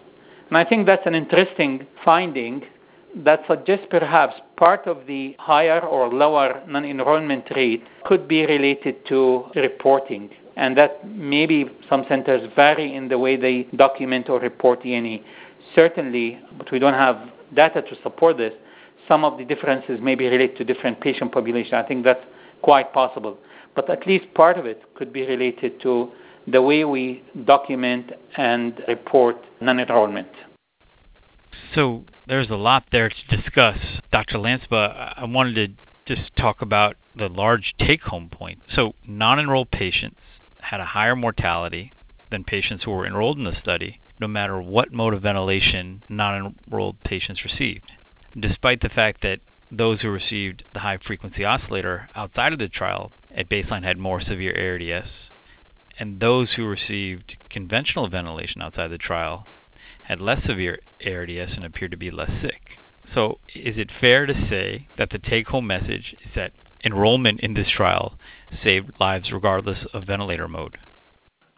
And 0.48 0.56
I 0.56 0.64
think 0.64 0.86
that's 0.86 1.06
an 1.06 1.14
interesting 1.14 1.86
finding 2.04 2.62
that 3.14 3.40
suggests 3.48 3.86
perhaps 3.90 4.34
part 4.56 4.86
of 4.86 5.06
the 5.06 5.36
higher 5.38 5.80
or 5.80 6.08
lower 6.12 6.62
non-enrollment 6.66 7.44
rate 7.54 7.84
could 8.04 8.26
be 8.26 8.46
related 8.46 9.04
to 9.06 9.44
reporting 9.54 10.30
and 10.56 10.76
that 10.76 11.06
maybe 11.08 11.66
some 11.88 12.04
centers 12.08 12.48
vary 12.54 12.94
in 12.94 13.08
the 13.08 13.18
way 13.18 13.36
they 13.36 13.64
document 13.76 14.28
or 14.28 14.38
report 14.40 14.84
ENE 14.84 15.22
certainly, 15.74 16.38
but 16.58 16.70
we 16.70 16.78
don't 16.78 16.94
have 16.94 17.16
data 17.54 17.82
to 17.82 17.96
support 18.02 18.36
this, 18.36 18.52
some 19.08 19.24
of 19.24 19.38
the 19.38 19.44
differences 19.44 20.00
may 20.00 20.14
be 20.14 20.26
related 20.26 20.56
to 20.56 20.64
different 20.64 21.00
patient 21.00 21.32
population. 21.32 21.74
I 21.74 21.82
think 21.82 22.04
that's 22.04 22.24
quite 22.62 22.92
possible. 22.92 23.36
But 23.74 23.88
at 23.90 24.06
least 24.06 24.32
part 24.34 24.58
of 24.58 24.66
it 24.66 24.82
could 24.94 25.12
be 25.12 25.26
related 25.26 25.80
to 25.82 26.10
the 26.46 26.60
way 26.60 26.84
we 26.84 27.22
document 27.44 28.12
and 28.36 28.80
report 28.88 29.36
non-enrollment. 29.60 30.28
So 31.74 32.04
there's 32.26 32.50
a 32.50 32.56
lot 32.56 32.84
there 32.92 33.08
to 33.08 33.36
discuss. 33.36 33.78
Dr. 34.12 34.38
Lanspa, 34.38 35.14
I 35.16 35.24
wanted 35.24 35.76
to 36.06 36.14
just 36.14 36.34
talk 36.36 36.62
about 36.62 36.96
the 37.16 37.28
large 37.28 37.74
take-home 37.78 38.28
point. 38.30 38.60
So 38.74 38.94
non-enrolled 39.06 39.70
patients 39.70 40.20
had 40.60 40.80
a 40.80 40.86
higher 40.86 41.16
mortality 41.16 41.92
than 42.30 42.44
patients 42.44 42.84
who 42.84 42.90
were 42.90 43.06
enrolled 43.06 43.38
in 43.38 43.44
the 43.44 43.58
study, 43.60 44.00
no 44.20 44.28
matter 44.28 44.60
what 44.60 44.92
mode 44.92 45.14
of 45.14 45.22
ventilation 45.22 46.02
non 46.08 46.56
enrolled 46.66 47.02
patients 47.04 47.44
received. 47.44 47.92
Despite 48.38 48.80
the 48.80 48.88
fact 48.88 49.22
that 49.22 49.40
those 49.70 50.00
who 50.00 50.10
received 50.10 50.64
the 50.72 50.80
high 50.80 50.98
frequency 50.98 51.44
oscillator 51.44 52.08
outside 52.14 52.52
of 52.52 52.58
the 52.58 52.68
trial 52.68 53.12
at 53.34 53.48
baseline 53.48 53.84
had 53.84 53.98
more 53.98 54.20
severe 54.20 54.54
ARDS, 54.54 55.08
and 55.98 56.20
those 56.20 56.52
who 56.52 56.66
received 56.66 57.36
conventional 57.50 58.08
ventilation 58.08 58.62
outside 58.62 58.88
the 58.88 58.98
trial 58.98 59.46
had 60.04 60.20
less 60.20 60.44
severe 60.46 60.80
ARDS 61.04 61.52
and 61.54 61.64
appeared 61.64 61.90
to 61.90 61.96
be 61.96 62.10
less 62.10 62.30
sick. 62.42 62.60
So, 63.14 63.38
is 63.54 63.76
it 63.76 63.90
fair 64.00 64.26
to 64.26 64.34
say 64.48 64.88
that 64.96 65.10
the 65.10 65.18
take 65.18 65.48
home 65.48 65.66
message 65.66 66.14
is 66.24 66.30
that 66.34 66.52
enrollment 66.84 67.40
in 67.40 67.54
this 67.54 67.70
trial 67.70 68.14
saved 68.62 68.92
lives 68.98 69.30
regardless 69.32 69.86
of 69.92 70.04
ventilator 70.04 70.48
mode? 70.48 70.78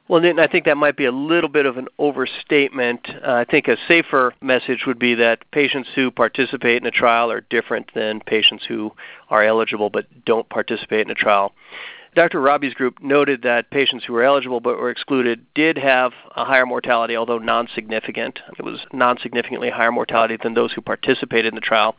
Well, 0.07 0.21
Nitin, 0.21 0.39
I 0.39 0.49
think 0.49 0.67
that 0.67 0.77
might 0.77 0.99
be 0.99 1.07
a 1.07 1.13
little 1.13 1.49
bit 1.49 1.65
of 1.65 1.79
an 1.79 1.89
overstatement. 1.99 3.09
Uh, 3.09 3.33
I 3.33 3.45
think 3.45 3.69
a 3.69 3.79
safer 3.89 4.35
message 4.43 4.85
would 4.87 4.99
be 4.99 5.15
that 5.15 5.51
patients 5.51 5.89
who 5.95 6.11
participate 6.11 6.83
in 6.83 6.87
a 6.87 6.91
trial 6.91 7.31
are 7.31 7.41
different 7.41 7.91
than 7.95 8.21
patients 8.21 8.67
who 8.69 8.93
are 9.31 9.43
eligible 9.43 9.89
but 9.89 10.05
don't 10.27 10.47
participate 10.51 11.07
in 11.07 11.11
a 11.11 11.15
trial. 11.15 11.55
Dr. 12.15 12.39
Arabi's 12.39 12.75
group 12.75 13.03
noted 13.03 13.43
that 13.43 13.71
patients 13.71 14.05
who 14.05 14.13
were 14.13 14.23
eligible 14.23 14.61
but 14.61 14.79
were 14.79 14.91
excluded 14.91 15.45
did 15.55 15.77
have 15.77 16.13
a 16.37 16.45
higher 16.45 16.67
mortality, 16.67 17.17
although 17.17 17.39
non 17.39 17.69
significant. 17.75 18.39
It 18.57 18.65
was 18.65 18.81
non 18.93 19.19
significantly 19.19 19.71
higher 19.71 19.91
mortality 19.91 20.37
than 20.41 20.55
those 20.55 20.73
who 20.73 20.81
participated 20.81 21.47
in 21.47 21.57
the 21.57 21.61
trial. 21.61 21.97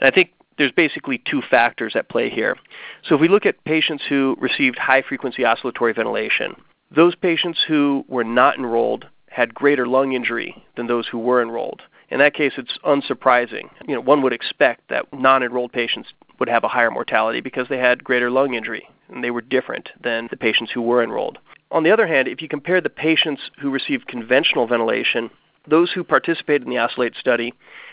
And 0.00 0.08
I 0.08 0.14
think 0.14 0.32
there's 0.56 0.72
basically 0.72 1.22
two 1.30 1.42
factors 1.42 1.94
at 1.96 2.08
play 2.08 2.30
here. 2.30 2.56
So 3.04 3.14
if 3.14 3.20
we 3.20 3.28
look 3.28 3.44
at 3.44 3.62
patients 3.64 4.04
who 4.08 4.36
received 4.40 4.78
high 4.78 5.02
frequency 5.02 5.44
oscillatory 5.44 5.92
ventilation, 5.92 6.56
those 6.90 7.14
patients 7.14 7.60
who 7.68 8.04
were 8.08 8.24
not 8.24 8.56
enrolled 8.56 9.06
had 9.28 9.54
greater 9.54 9.86
lung 9.86 10.12
injury 10.12 10.64
than 10.76 10.86
those 10.86 11.06
who 11.06 11.18
were 11.18 11.42
enrolled. 11.42 11.82
In 12.10 12.18
that 12.20 12.34
case, 12.34 12.54
it's 12.56 12.78
unsurprising. 12.84 13.68
You 13.86 13.94
know, 13.94 14.00
one 14.00 14.22
would 14.22 14.32
expect 14.32 14.88
that 14.88 15.04
non-enrolled 15.12 15.72
patients 15.72 16.08
would 16.40 16.48
have 16.48 16.64
a 16.64 16.68
higher 16.68 16.90
mortality 16.90 17.40
because 17.40 17.68
they 17.68 17.76
had 17.76 18.02
greater 18.02 18.30
lung 18.30 18.54
injury 18.54 18.88
and 19.08 19.22
they 19.22 19.30
were 19.30 19.40
different 19.40 19.90
than 20.02 20.28
the 20.30 20.36
patients 20.36 20.72
who 20.72 20.82
were 20.82 21.02
enrolled. 21.02 21.38
On 21.70 21.82
the 21.82 21.90
other 21.90 22.06
hand, 22.06 22.28
if 22.28 22.40
you 22.40 22.48
compare 22.48 22.80
the 22.80 22.90
patients 22.90 23.42
who 23.60 23.70
received 23.70 24.08
conventional 24.08 24.66
ventilation, 24.66 25.30
those 25.66 25.92
who 25.92 26.02
participated 26.02 26.62
in 26.62 26.70
the 26.70 26.78
OSCILLATE 26.78 27.14
study 27.16 27.52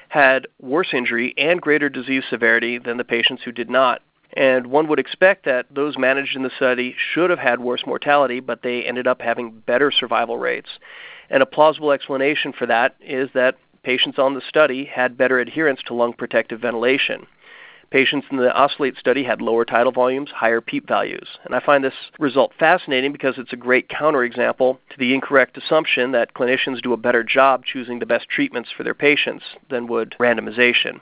had 0.09 0.47
worse 0.61 0.93
injury 0.93 1.33
and 1.37 1.61
greater 1.61 1.89
disease 1.89 2.23
severity 2.29 2.77
than 2.77 2.97
the 2.97 3.03
patients 3.03 3.43
who 3.43 3.51
did 3.51 3.69
not. 3.69 4.01
And 4.33 4.67
one 4.67 4.87
would 4.87 4.99
expect 4.99 5.45
that 5.45 5.65
those 5.71 5.97
managed 5.97 6.35
in 6.35 6.43
the 6.43 6.51
study 6.55 6.95
should 7.13 7.29
have 7.29 7.39
had 7.39 7.59
worse 7.59 7.83
mortality, 7.85 8.39
but 8.39 8.61
they 8.63 8.83
ended 8.83 9.07
up 9.07 9.21
having 9.21 9.51
better 9.51 9.91
survival 9.91 10.37
rates. 10.37 10.69
And 11.29 11.41
a 11.41 11.45
plausible 11.45 11.91
explanation 11.91 12.53
for 12.53 12.65
that 12.65 12.95
is 13.01 13.29
that 13.33 13.57
patients 13.83 14.19
on 14.19 14.33
the 14.33 14.41
study 14.47 14.85
had 14.85 15.17
better 15.17 15.39
adherence 15.39 15.81
to 15.85 15.93
lung 15.93 16.13
protective 16.13 16.61
ventilation. 16.61 17.27
Patients 17.95 18.27
in 18.29 18.35
the 18.35 18.51
OSCILLATE 18.51 18.97
study 18.97 19.23
had 19.23 19.41
lower 19.41 19.63
tidal 19.63 19.93
volumes, 19.93 20.29
higher 20.29 20.59
PEEP 20.59 20.85
values. 20.85 21.29
And 21.45 21.55
I 21.55 21.61
find 21.61 21.81
this 21.81 21.93
result 22.19 22.51
fascinating 22.59 23.13
because 23.13 23.35
it's 23.37 23.53
a 23.53 23.55
great 23.55 23.87
counterexample 23.87 24.77
to 24.89 24.97
the 24.99 25.13
incorrect 25.13 25.57
assumption 25.57 26.11
that 26.11 26.33
clinicians 26.33 26.81
do 26.81 26.91
a 26.91 26.97
better 26.97 27.23
job 27.23 27.63
choosing 27.63 27.99
the 27.99 28.05
best 28.05 28.27
treatments 28.27 28.69
for 28.75 28.83
their 28.83 28.93
patients 28.93 29.45
than 29.69 29.87
would 29.87 30.13
randomization. 30.19 30.99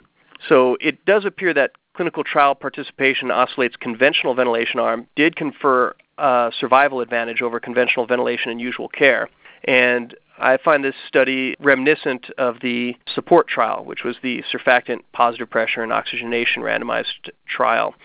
So 0.48 0.78
it 0.82 1.04
does 1.04 1.26
appear 1.26 1.52
that 1.56 1.72
clinical 1.96 2.24
trial 2.24 2.54
participation 2.54 3.32
in 3.32 3.38
OSCILLATE's 3.38 3.78
conventional 3.78 4.36
ventilation 4.36 4.80
arm 4.80 5.08
did 5.16 5.36
confer 5.36 5.96
a 6.20 6.52
survival 6.60 7.02
advantage 7.02 7.42
over 7.42 7.60
conventional 7.60 8.06
ventilation 8.06 8.52
in 8.52 8.60
usual 8.60 8.88
care. 8.88 9.30
And 9.64 10.14
I 10.38 10.58
find 10.58 10.84
this 10.84 10.96
study 11.08 11.56
reminiscent 11.60 12.30
of 12.38 12.60
the 12.62 12.96
support 13.14 13.48
trial, 13.48 13.86
which 13.86 14.04
was 14.04 14.16
the 14.22 14.44
surfactant 14.52 15.02
positive 15.12 15.50
pressure 15.50 15.84
and 15.84 15.94
oxygenation 15.94 16.64
randomized 16.64 17.30
trial. 17.48 17.96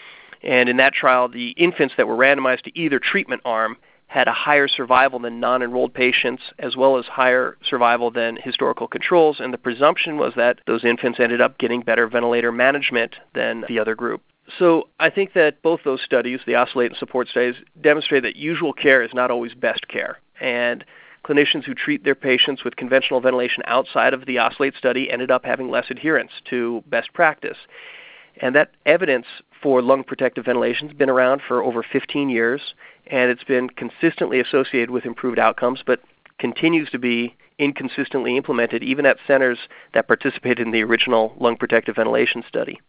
And 0.42 0.68
in 0.68 0.76
that 0.76 0.92
trial, 0.92 1.28
the 1.28 1.50
infants 1.50 1.94
that 1.96 2.06
were 2.06 2.16
randomized 2.16 2.62
to 2.62 2.78
either 2.78 2.98
treatment 2.98 3.42
arm 3.44 3.76
had 4.08 4.26
a 4.26 4.32
higher 4.32 4.68
survival 4.68 5.18
than 5.18 5.38
non 5.38 5.62
enrolled 5.62 5.92
patients, 5.92 6.42
as 6.58 6.76
well 6.76 6.98
as 6.98 7.04
higher 7.06 7.56
survival 7.62 8.10
than 8.10 8.38
historical 8.42 8.88
controls. 8.88 9.38
And 9.38 9.52
the 9.52 9.58
presumption 9.58 10.16
was 10.16 10.32
that 10.36 10.60
those 10.66 10.84
infants 10.84 11.20
ended 11.20 11.40
up 11.40 11.58
getting 11.58 11.82
better 11.82 12.06
ventilator 12.06 12.50
management 12.50 13.16
than 13.34 13.64
the 13.68 13.78
other 13.78 13.94
group. 13.94 14.22
So 14.58 14.88
I 14.98 15.10
think 15.10 15.34
that 15.34 15.60
both 15.60 15.80
those 15.84 16.00
studies, 16.00 16.40
the 16.46 16.54
OSCILLATE 16.54 16.92
and 16.92 16.96
support 16.96 17.28
studies, 17.28 17.56
demonstrate 17.82 18.22
that 18.22 18.36
usual 18.36 18.72
care 18.72 19.02
is 19.02 19.12
not 19.12 19.30
always 19.30 19.52
best 19.52 19.88
care. 19.88 20.20
And 20.40 20.84
clinicians 21.24 21.64
who 21.64 21.74
treat 21.74 22.04
their 22.04 22.14
patients 22.14 22.64
with 22.64 22.76
conventional 22.76 23.20
ventilation 23.20 23.62
outside 23.66 24.14
of 24.14 24.26
the 24.26 24.38
OSCILLATE 24.38 24.76
study 24.76 25.10
ended 25.10 25.30
up 25.30 25.44
having 25.44 25.70
less 25.70 25.86
adherence 25.90 26.32
to 26.50 26.82
best 26.86 27.12
practice. 27.12 27.56
And 28.40 28.54
that 28.54 28.70
evidence 28.86 29.26
for 29.62 29.82
lung 29.82 30.04
protective 30.04 30.44
ventilation 30.44 30.88
has 30.88 30.96
been 30.96 31.10
around 31.10 31.42
for 31.46 31.62
over 31.62 31.82
15 31.82 32.28
years, 32.28 32.74
and 33.08 33.30
it's 33.30 33.44
been 33.44 33.68
consistently 33.70 34.40
associated 34.40 34.90
with 34.90 35.04
improved 35.04 35.38
outcomes, 35.38 35.82
but 35.84 36.00
continues 36.38 36.88
to 36.90 36.98
be 36.98 37.34
inconsistently 37.58 38.36
implemented 38.36 38.82
even 38.84 39.04
at 39.04 39.16
centers 39.26 39.58
that 39.94 40.06
participated 40.06 40.60
in 40.60 40.72
the 40.72 40.84
original 40.84 41.34
lung 41.40 41.56
protective 41.56 41.96
ventilation 41.96 42.44
study. 42.48 42.80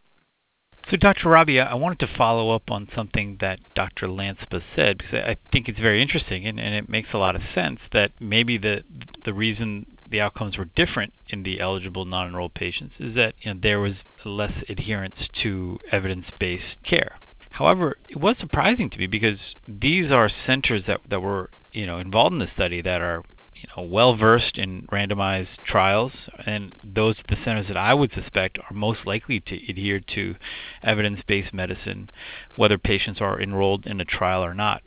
So, 0.89 0.97
Dr. 0.97 1.29
Arabi, 1.29 1.59
I 1.59 1.75
wanted 1.75 1.99
to 1.99 2.17
follow 2.17 2.49
up 2.49 2.71
on 2.71 2.87
something 2.95 3.37
that 3.41 3.59
Dr. 3.75 4.07
Lanspa 4.07 4.63
said 4.75 4.97
because 4.97 5.13
I 5.13 5.37
think 5.51 5.69
it's 5.69 5.77
very 5.77 6.01
interesting 6.01 6.47
and, 6.47 6.59
and 6.59 6.73
it 6.73 6.89
makes 6.89 7.09
a 7.13 7.19
lot 7.19 7.35
of 7.35 7.43
sense 7.53 7.79
that 7.93 8.11
maybe 8.19 8.57
the 8.57 8.83
the 9.23 9.33
reason 9.33 9.85
the 10.09 10.19
outcomes 10.19 10.57
were 10.57 10.65
different 10.75 11.13
in 11.27 11.43
the 11.43 11.59
eligible 11.59 12.05
non-enrolled 12.05 12.55
patients 12.55 12.95
is 12.99 13.13
that 13.13 13.35
you 13.41 13.53
know, 13.53 13.59
there 13.61 13.79
was 13.79 13.93
less 14.25 14.53
adherence 14.67 15.13
to 15.43 15.77
evidence-based 15.91 16.83
care. 16.83 17.17
However, 17.51 17.97
it 18.09 18.17
was 18.17 18.37
surprising 18.39 18.89
to 18.89 18.97
me 18.97 19.05
because 19.05 19.37
these 19.67 20.11
are 20.11 20.31
centers 20.47 20.83
that 20.87 21.01
that 21.07 21.21
were 21.21 21.51
you 21.71 21.85
know 21.85 21.99
involved 21.99 22.33
in 22.33 22.39
the 22.39 22.49
study 22.55 22.81
that 22.81 22.99
are 22.99 23.23
you 23.61 23.67
know, 23.75 23.83
well 23.83 24.15
versed 24.15 24.57
in 24.57 24.87
randomized 24.91 25.57
trials, 25.65 26.11
and 26.45 26.73
those 26.83 27.15
are 27.19 27.35
the 27.35 27.43
centers 27.43 27.67
that 27.67 27.77
I 27.77 27.93
would 27.93 28.11
suspect 28.13 28.57
are 28.57 28.73
most 28.73 29.05
likely 29.05 29.39
to 29.41 29.55
adhere 29.69 29.99
to 30.15 30.35
evidence 30.83 31.21
based 31.27 31.53
medicine, 31.53 32.09
whether 32.55 32.77
patients 32.77 33.21
are 33.21 33.41
enrolled 33.41 33.85
in 33.85 33.99
a 33.99 34.05
trial 34.05 34.43
or 34.43 34.53
not. 34.53 34.81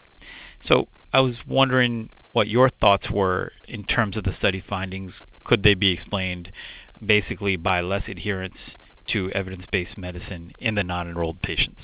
So 0.66 0.88
I 1.12 1.20
was 1.20 1.36
wondering 1.46 2.10
what 2.32 2.48
your 2.48 2.70
thoughts 2.70 3.10
were 3.10 3.52
in 3.68 3.84
terms 3.84 4.16
of 4.16 4.24
the 4.24 4.34
study 4.38 4.64
findings. 4.66 5.12
Could 5.44 5.62
they 5.62 5.74
be 5.74 5.90
explained 5.90 6.50
basically 7.04 7.56
by 7.56 7.80
less 7.80 8.04
adherence 8.08 8.56
to 9.08 9.30
evidence 9.32 9.64
based 9.70 9.98
medicine 9.98 10.52
in 10.60 10.74
the 10.76 10.84
non 10.84 11.08
enrolled 11.08 11.42
patients? 11.42 11.80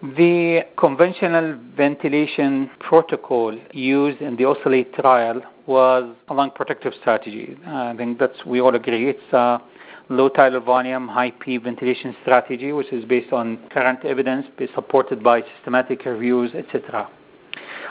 The 0.00 0.60
conventional 0.78 1.58
ventilation 1.76 2.70
protocol 2.78 3.58
used 3.72 4.20
in 4.22 4.36
the 4.36 4.44
OSCILLATE 4.44 4.94
trial 4.94 5.42
was 5.66 6.14
a 6.28 6.34
lung 6.34 6.52
protective 6.52 6.92
strategy. 7.00 7.56
I 7.66 7.96
think 7.96 8.20
that's 8.20 8.46
we 8.46 8.60
all 8.60 8.76
agree. 8.76 9.10
It's 9.10 9.32
a 9.32 9.60
low 10.08 10.28
tidal 10.28 10.60
volume, 10.60 11.08
high 11.08 11.32
PEEP 11.32 11.64
ventilation 11.64 12.14
strategy, 12.22 12.70
which 12.70 12.92
is 12.92 13.04
based 13.06 13.32
on 13.32 13.58
current 13.70 14.04
evidence, 14.04 14.46
supported 14.72 15.20
by 15.20 15.42
systematic 15.56 16.04
reviews, 16.04 16.52
etc. 16.54 17.08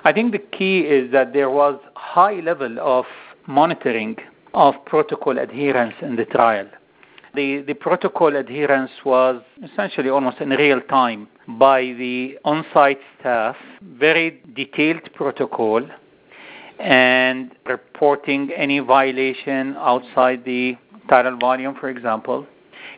I 0.05 0.13
think 0.13 0.31
the 0.31 0.39
key 0.39 0.81
is 0.81 1.11
that 1.11 1.33
there 1.33 1.49
was 1.49 1.77
high 1.95 2.39
level 2.39 2.79
of 2.79 3.03
monitoring 3.47 4.15
of 4.53 4.75
protocol 4.85 5.37
adherence 5.37 5.95
in 6.01 6.15
the 6.15 6.23
trial. 6.23 6.69
The, 7.35 7.63
the 7.67 7.73
protocol 7.73 8.37
adherence 8.37 8.91
was 9.03 9.43
essentially 9.61 10.09
almost 10.09 10.39
in 10.39 10.51
real 10.51 10.79
time 10.79 11.27
by 11.47 11.81
the 11.97 12.37
on-site 12.43 12.99
staff, 13.19 13.55
very 13.81 14.41
detailed 14.55 15.01
protocol, 15.13 15.81
and 16.79 17.51
reporting 17.65 18.51
any 18.55 18.79
violation 18.79 19.75
outside 19.77 20.43
the 20.45 20.75
tidal 21.09 21.37
volume, 21.37 21.75
for 21.79 21.89
example. 21.89 22.45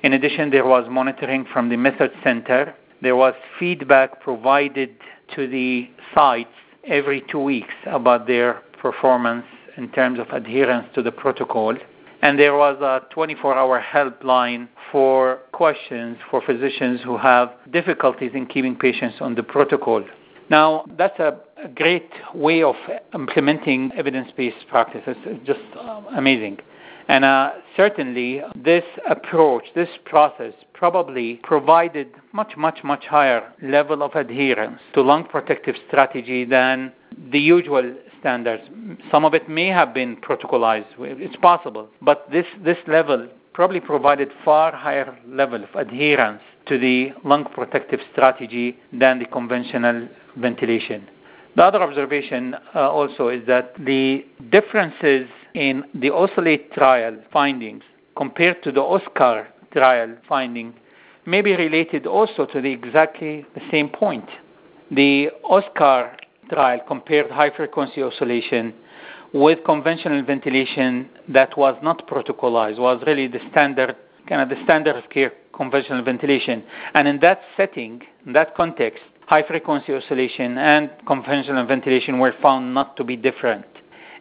In 0.03 0.13
addition, 0.13 0.49
there 0.49 0.65
was 0.65 0.87
monitoring 0.89 1.45
from 1.51 1.69
the 1.69 1.77
method 1.77 2.11
center. 2.23 2.73
There 3.01 3.15
was 3.15 3.33
feedback 3.59 4.21
provided 4.21 4.95
to 5.35 5.47
the 5.47 5.89
sites 6.13 6.49
every 6.85 7.23
two 7.29 7.39
weeks 7.39 7.73
about 7.85 8.27
their 8.27 8.61
performance 8.81 9.45
in 9.77 9.89
terms 9.91 10.19
of 10.19 10.29
adherence 10.29 10.87
to 10.95 11.01
the 11.01 11.11
protocol 11.11 11.75
and 12.21 12.37
there 12.37 12.55
was 12.55 12.81
a 12.81 13.05
24 13.13 13.55
hour 13.55 13.81
helpline 13.81 14.67
for 14.91 15.39
questions 15.51 16.17
for 16.29 16.41
physicians 16.45 16.99
who 17.03 17.17
have 17.17 17.51
difficulties 17.71 18.31
in 18.33 18.45
keeping 18.45 18.75
patients 18.75 19.17
on 19.21 19.35
the 19.35 19.43
protocol. 19.43 20.03
Now, 20.49 20.85
that's 20.97 21.19
a, 21.19 21.37
great 21.75 22.09
way 22.33 22.63
of 22.63 22.75
implementing 23.13 23.91
evidence 23.97 24.31
based 24.37 24.65
practices. 24.69 25.17
It's 25.25 25.45
just 25.45 25.59
uh, 25.77 26.01
amazing. 26.15 26.57
And 27.09 27.25
uh, 27.25 27.51
certainly, 27.75 28.41
this 28.55 28.85
approach, 29.09 29.63
this 29.75 29.89
process, 30.05 30.53
probably 30.73 31.41
provided 31.43 32.07
much, 32.31 32.55
much, 32.55 32.79
much 32.83 33.03
higher 33.05 33.51
level 33.61 34.03
of 34.03 34.15
adherence 34.15 34.79
to 34.93 35.01
lung 35.01 35.25
protective 35.25 35.75
strategy 35.89 36.45
than 36.45 36.93
the 37.31 37.39
usual 37.39 37.93
standards. 38.19 38.63
Some 39.11 39.25
of 39.25 39.33
it 39.33 39.49
may 39.49 39.67
have 39.67 39.93
been 39.93 40.17
protocolized. 40.17 40.87
It's 40.99 41.35
possible, 41.37 41.89
but 42.01 42.29
this 42.31 42.45
this 42.63 42.77
level 42.87 43.27
probably 43.53 43.79
provided 43.79 44.29
far 44.45 44.71
higher 44.71 45.17
level 45.27 45.63
of 45.63 45.75
adherence 45.75 46.41
to 46.67 46.77
the 46.77 47.11
lung 47.25 47.45
protective 47.53 47.99
strategy 48.11 48.77
than 48.93 49.19
the 49.19 49.25
conventional 49.25 50.07
ventilation. 50.37 51.07
The 51.55 51.63
other 51.63 51.81
observation 51.81 52.55
uh, 52.75 52.89
also 52.89 53.27
is 53.29 53.45
that 53.47 53.73
the 53.79 54.25
differences 54.51 55.27
in 55.55 55.83
the 55.95 56.09
OSCILLATE 56.09 56.71
trial 56.73 57.17
findings 57.33 57.83
compared 58.15 58.63
to 58.63 58.71
the 58.71 58.81
OSCAR 58.81 59.47
trial 59.73 60.15
finding 60.27 60.73
may 61.25 61.41
be 61.41 61.55
related 61.55 62.05
also 62.05 62.45
to 62.45 62.61
the 62.61 62.71
exactly 62.71 63.45
the 63.55 63.61
same 63.71 63.89
point. 63.89 64.29
The 64.91 65.29
OSCAR 65.43 66.15
trial 66.49 66.79
compared 66.87 67.29
high 67.31 67.55
frequency 67.55 68.01
oscillation 68.03 68.73
with 69.33 69.59
conventional 69.63 70.23
ventilation 70.23 71.09
that 71.27 71.55
was 71.57 71.75
not 71.83 72.07
protocolized, 72.07 72.79
was 72.79 73.01
really 73.05 73.27
the 73.27 73.39
standard 73.51 73.95
kind 74.27 74.41
of 74.41 74.49
the 74.49 74.63
standard 74.63 74.95
of 74.95 75.09
care 75.09 75.33
conventional 75.53 76.03
ventilation. 76.03 76.63
And 76.93 77.07
in 77.07 77.19
that 77.19 77.41
setting, 77.57 78.01
in 78.25 78.33
that 78.33 78.55
context, 78.55 79.01
high 79.27 79.43
frequency 79.43 79.93
oscillation 79.93 80.57
and 80.57 80.89
conventional 81.05 81.65
ventilation 81.65 82.19
were 82.19 82.33
found 82.41 82.73
not 82.73 82.95
to 82.97 83.03
be 83.03 83.15
different. 83.15 83.65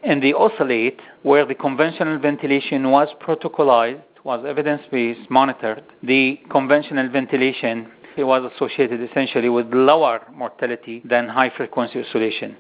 In 0.03 0.21
the 0.21 0.35
OSCILLATE, 0.35 1.01
where 1.23 1.45
the 1.45 1.55
conventional 1.55 2.19
ventilation 2.19 2.91
was 2.91 3.09
protocolized, 3.21 4.03
was 4.25 4.45
evidence-based, 4.47 5.31
monitored. 5.31 5.83
The 6.03 6.41
conventional 6.51 7.09
ventilation 7.09 7.91
it 8.19 8.25
was 8.25 8.51
associated 8.55 9.01
essentially 9.03 9.49
with 9.49 9.67
lower 9.73 10.21
mortality 10.35 11.03
than 11.05 11.29
high-frequency 11.29 12.01
oscillation. 12.01 12.57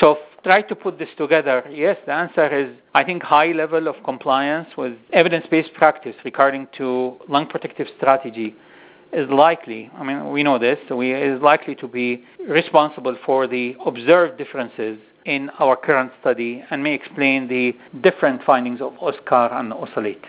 So 0.00 0.18
try 0.42 0.62
to 0.62 0.74
put 0.74 0.98
this 0.98 1.08
together. 1.16 1.64
Yes, 1.70 1.96
the 2.06 2.12
answer 2.12 2.46
is 2.56 2.76
I 2.94 3.04
think 3.04 3.22
high 3.22 3.52
level 3.52 3.88
of 3.88 3.96
compliance 4.04 4.68
with 4.76 4.94
evidence-based 5.12 5.74
practice 5.74 6.14
regarding 6.24 6.68
to 6.78 7.16
lung 7.28 7.48
protective 7.48 7.88
strategy 7.96 8.54
is 9.12 9.28
likely. 9.30 9.90
I 9.96 10.04
mean, 10.04 10.30
we 10.30 10.42
know 10.42 10.58
this. 10.58 10.78
So 10.88 10.96
we 10.96 11.12
is 11.12 11.40
likely 11.40 11.74
to 11.76 11.88
be 11.88 12.24
responsible 12.48 13.16
for 13.24 13.46
the 13.46 13.76
observed 13.84 14.38
differences 14.38 14.98
in 15.24 15.50
our 15.58 15.76
current 15.76 16.12
study 16.20 16.62
and 16.70 16.82
may 16.82 16.94
explain 16.94 17.48
the 17.48 17.74
different 18.00 18.42
findings 18.44 18.80
of 18.80 18.92
OSCAR 18.94 19.52
and 19.52 19.72
OSCILLATE. 19.72 20.24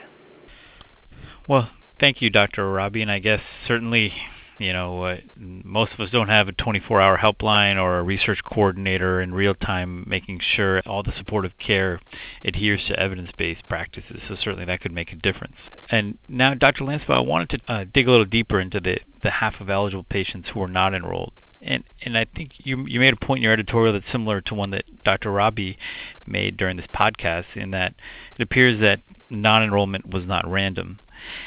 Well, 1.48 1.70
thank 2.00 2.22
you, 2.22 2.30
Dr. 2.30 2.64
Arabi, 2.68 3.02
and 3.02 3.12
I 3.12 3.20
guess 3.20 3.42
certainly 3.68 4.14
you 4.58 4.74
know, 4.74 5.18
most 5.36 5.94
of 5.94 6.00
us 6.00 6.10
don't 6.12 6.30
have 6.30 6.48
a 6.48 6.54
24-hour 6.54 7.18
helpline 7.18 7.82
or 7.82 8.00
a 8.00 8.04
research 8.04 8.40
coordinator 8.44 9.22
in 9.22 9.34
real 9.34 9.54
time 9.54 10.04
making 10.08 10.42
sure 10.56 10.82
all 10.86 11.04
the 11.04 11.14
supportive 11.18 11.52
care 11.60 12.00
adheres 12.44 12.82
to 12.88 13.00
evidence-based 13.00 13.68
practices. 13.68 14.22
So 14.28 14.36
certainly 14.36 14.66
that 14.66 14.82
could 14.82 14.92
make 14.92 15.12
a 15.12 15.16
difference. 15.16 15.56
And 15.90 16.18
now, 16.28 16.54
Dr. 16.54 16.84
Lanspa, 16.84 17.12
I 17.12 17.20
wanted 17.20 17.50
to 17.50 17.74
uh, 17.74 17.86
dig 17.94 18.08
a 18.08 18.12
little 18.12 18.26
deeper 18.26 18.60
into 18.60 18.80
the, 18.80 19.00
the 19.24 19.32
half 19.32 19.60
of 19.60 19.70
eligible 19.70 20.06
patients 20.10 20.50
who 20.54 20.62
are 20.62 20.68
not 20.68 20.94
enrolled. 20.94 21.34
And 21.62 21.84
and 22.04 22.16
I 22.16 22.26
think 22.36 22.52
you 22.58 22.86
you 22.86 23.00
made 23.00 23.14
a 23.14 23.26
point 23.26 23.40
in 23.40 23.44
your 23.44 23.54
editorial 23.54 23.94
that's 23.94 24.06
similar 24.12 24.42
to 24.42 24.54
one 24.54 24.70
that 24.72 24.86
Dr. 25.04 25.30
Arabi 25.32 25.78
made 26.28 26.56
during 26.56 26.78
this 26.78 26.86
podcast, 26.94 27.46
in 27.56 27.72
that 27.72 27.96
it 28.38 28.44
appears 28.44 28.80
that 28.82 29.00
non-enrollment 29.32 30.08
was 30.08 30.26
not 30.26 30.48
random. 30.48 31.00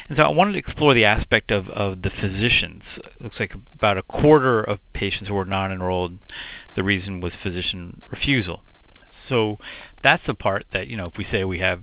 And 0.09 0.18
so 0.18 0.24
I 0.24 0.28
wanted 0.28 0.52
to 0.52 0.59
explore 0.59 0.94
the 0.94 1.04
aspect 1.04 1.50
of, 1.50 1.68
of 1.68 2.02
the 2.02 2.11
physicians. 2.11 2.83
It 2.96 3.22
looks 3.22 3.37
like 3.40 3.52
about 3.74 3.98
a 3.98 4.02
quarter 4.02 4.62
of 4.62 4.78
patients 4.92 5.28
who 5.28 5.35
were 5.35 5.44
non 5.44 5.72
enrolled, 5.72 6.18
the 6.76 6.83
reason 6.83 7.20
was 7.20 7.33
physician 7.42 8.02
refusal. 8.11 8.62
So 9.28 9.59
that's 10.02 10.22
the 10.26 10.35
part 10.35 10.66
that, 10.72 10.88
you 10.88 10.96
know, 10.96 11.06
if 11.06 11.16
we 11.16 11.26
say 11.30 11.44
we 11.44 11.61
have 11.61 11.83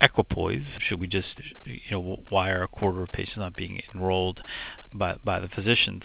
equipoise, 0.00 0.62
should 0.86 1.00
we 1.00 1.06
just, 1.06 1.28
you 1.64 1.80
know, 1.90 2.20
why 2.28 2.50
are 2.50 2.62
a 2.62 2.68
quarter 2.68 3.02
of 3.02 3.08
patients 3.10 3.38
not 3.38 3.56
being 3.56 3.80
enrolled 3.94 4.40
by, 4.92 5.16
by 5.24 5.40
the 5.40 5.48
physicians? 5.48 6.02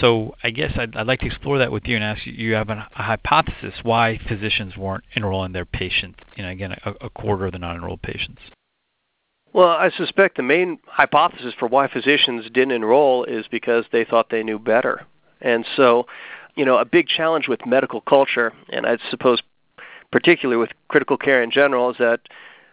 So 0.00 0.34
I 0.42 0.50
guess 0.50 0.72
I'd, 0.76 0.96
I'd 0.96 1.06
like 1.06 1.20
to 1.20 1.26
explore 1.26 1.58
that 1.58 1.72
with 1.72 1.84
you 1.86 1.96
and 1.96 2.04
ask 2.04 2.26
you, 2.26 2.32
you 2.32 2.54
have 2.54 2.70
a, 2.70 2.88
a 2.96 3.02
hypothesis 3.02 3.74
why 3.82 4.18
physicians 4.28 4.76
weren't 4.76 5.04
enrolling 5.16 5.52
their 5.52 5.66
patients, 5.66 6.20
you 6.36 6.44
know, 6.44 6.50
again, 6.50 6.72
a, 6.84 6.92
a 7.02 7.10
quarter 7.10 7.46
of 7.46 7.52
the 7.52 7.58
non 7.58 7.76
enrolled 7.76 8.02
patients. 8.02 8.40
Well, 9.54 9.68
I 9.68 9.90
suspect 9.90 10.36
the 10.36 10.42
main 10.42 10.80
hypothesis 10.86 11.54
for 11.56 11.68
why 11.68 11.86
physicians 11.86 12.46
didn't 12.46 12.72
enroll 12.72 13.22
is 13.22 13.46
because 13.48 13.84
they 13.92 14.04
thought 14.04 14.28
they 14.28 14.42
knew 14.42 14.58
better. 14.58 15.06
And 15.40 15.64
so, 15.76 16.06
you 16.56 16.64
know, 16.64 16.78
a 16.78 16.84
big 16.84 17.06
challenge 17.06 17.46
with 17.46 17.64
medical 17.64 18.00
culture, 18.00 18.52
and 18.70 18.84
I 18.84 18.98
suppose 19.10 19.40
particularly 20.10 20.58
with 20.58 20.70
critical 20.88 21.16
care 21.16 21.40
in 21.40 21.52
general, 21.52 21.90
is 21.90 21.96
that 21.98 22.20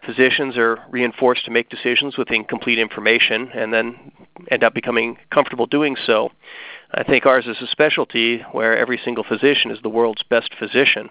physicians 0.04 0.58
are 0.58 0.80
reinforced 0.90 1.44
to 1.44 1.52
make 1.52 1.68
decisions 1.68 2.18
with 2.18 2.32
incomplete 2.32 2.80
information 2.80 3.48
and 3.54 3.72
then 3.72 4.10
end 4.50 4.64
up 4.64 4.74
becoming 4.74 5.18
comfortable 5.30 5.66
doing 5.66 5.94
so. 6.04 6.32
I 6.92 7.04
think 7.04 7.26
ours 7.26 7.46
is 7.46 7.62
a 7.62 7.68
specialty 7.68 8.40
where 8.50 8.76
every 8.76 9.00
single 9.04 9.22
physician 9.22 9.70
is 9.70 9.78
the 9.82 9.88
world's 9.88 10.24
best 10.24 10.52
physician. 10.58 11.10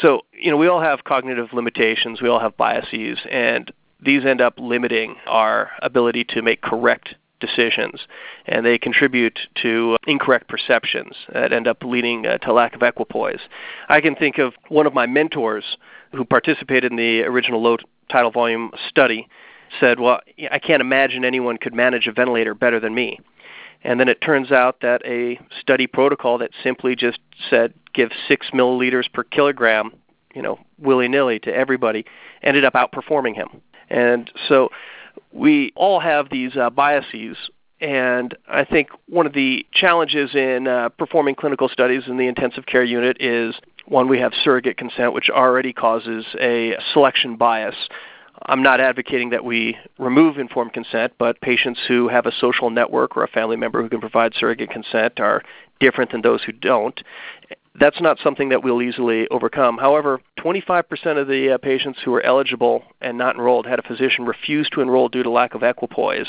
So, 0.00 0.22
you 0.32 0.50
know, 0.50 0.56
we 0.56 0.66
all 0.66 0.80
have 0.80 1.04
cognitive 1.04 1.52
limitations, 1.52 2.20
we 2.20 2.28
all 2.28 2.40
have 2.40 2.56
biases, 2.56 3.18
and 3.30 3.72
these 4.02 4.24
end 4.24 4.40
up 4.40 4.54
limiting 4.58 5.16
our 5.26 5.70
ability 5.80 6.24
to 6.24 6.42
make 6.42 6.60
correct 6.60 7.14
decisions, 7.42 8.06
and 8.46 8.64
they 8.64 8.78
contribute 8.78 9.38
to 9.62 9.96
incorrect 10.06 10.48
perceptions 10.48 11.14
that 11.32 11.52
end 11.52 11.66
up 11.66 11.82
leading 11.82 12.26
uh, 12.26 12.38
to 12.38 12.52
lack 12.52 12.74
of 12.74 12.82
equipoise. 12.82 13.40
I 13.88 14.00
can 14.00 14.14
think 14.14 14.38
of 14.38 14.54
one 14.68 14.86
of 14.86 14.94
my 14.94 15.06
mentors 15.06 15.76
who 16.12 16.24
participated 16.24 16.92
in 16.92 16.96
the 16.96 17.22
original 17.22 17.60
low 17.60 17.78
tidal 18.10 18.30
volume 18.30 18.70
study 18.88 19.28
said, 19.80 19.98
"Well, 19.98 20.20
I 20.50 20.58
can't 20.58 20.80
imagine 20.80 21.24
anyone 21.24 21.58
could 21.58 21.74
manage 21.74 22.06
a 22.06 22.12
ventilator 22.12 22.54
better 22.54 22.78
than 22.78 22.94
me." 22.94 23.18
And 23.84 23.98
then 23.98 24.08
it 24.08 24.20
turns 24.20 24.52
out 24.52 24.80
that 24.80 25.04
a 25.04 25.40
study 25.60 25.86
protocol 25.86 26.38
that 26.38 26.50
simply 26.62 26.94
just 26.94 27.18
said 27.50 27.74
give 27.92 28.10
six 28.28 28.50
milliliters 28.54 29.12
per 29.12 29.24
kilogram, 29.24 29.92
you 30.34 30.42
know, 30.42 30.60
willy 30.78 31.08
nilly 31.08 31.40
to 31.40 31.54
everybody, 31.54 32.04
ended 32.42 32.64
up 32.64 32.74
outperforming 32.74 33.34
him. 33.34 33.60
And 33.90 34.30
so 34.48 34.70
we 35.32 35.72
all 35.74 36.00
have 36.00 36.28
these 36.30 36.56
uh, 36.56 36.70
biases. 36.70 37.36
And 37.80 38.36
I 38.48 38.64
think 38.64 38.90
one 39.08 39.26
of 39.26 39.32
the 39.32 39.66
challenges 39.72 40.34
in 40.34 40.68
uh, 40.68 40.90
performing 40.90 41.34
clinical 41.34 41.68
studies 41.68 42.04
in 42.06 42.16
the 42.16 42.28
intensive 42.28 42.66
care 42.66 42.84
unit 42.84 43.16
is 43.20 43.54
one, 43.86 44.08
we 44.08 44.20
have 44.20 44.32
surrogate 44.44 44.76
consent, 44.76 45.12
which 45.12 45.28
already 45.28 45.72
causes 45.72 46.24
a 46.40 46.76
selection 46.92 47.36
bias. 47.36 47.74
I'm 48.46 48.62
not 48.62 48.80
advocating 48.80 49.30
that 49.30 49.44
we 49.44 49.76
remove 49.98 50.38
informed 50.38 50.72
consent, 50.72 51.12
but 51.18 51.40
patients 51.40 51.80
who 51.86 52.08
have 52.08 52.26
a 52.26 52.32
social 52.32 52.70
network 52.70 53.16
or 53.16 53.24
a 53.24 53.28
family 53.28 53.56
member 53.56 53.82
who 53.82 53.88
can 53.88 54.00
provide 54.00 54.34
surrogate 54.34 54.70
consent 54.70 55.20
are 55.20 55.42
different 55.80 56.12
than 56.12 56.22
those 56.22 56.42
who 56.44 56.52
don't 56.52 57.02
that's 57.80 58.00
not 58.00 58.18
something 58.22 58.50
that 58.50 58.62
we'll 58.62 58.82
easily 58.82 59.26
overcome. 59.28 59.78
However, 59.78 60.20
25% 60.38 60.84
of 61.18 61.26
the 61.26 61.54
uh, 61.54 61.58
patients 61.58 62.00
who 62.04 62.10
were 62.10 62.22
eligible 62.22 62.84
and 63.00 63.16
not 63.16 63.36
enrolled 63.36 63.66
had 63.66 63.78
a 63.78 63.82
physician 63.82 64.26
refuse 64.26 64.68
to 64.70 64.82
enroll 64.82 65.08
due 65.08 65.22
to 65.22 65.30
lack 65.30 65.54
of 65.54 65.62
equipoise. 65.62 66.26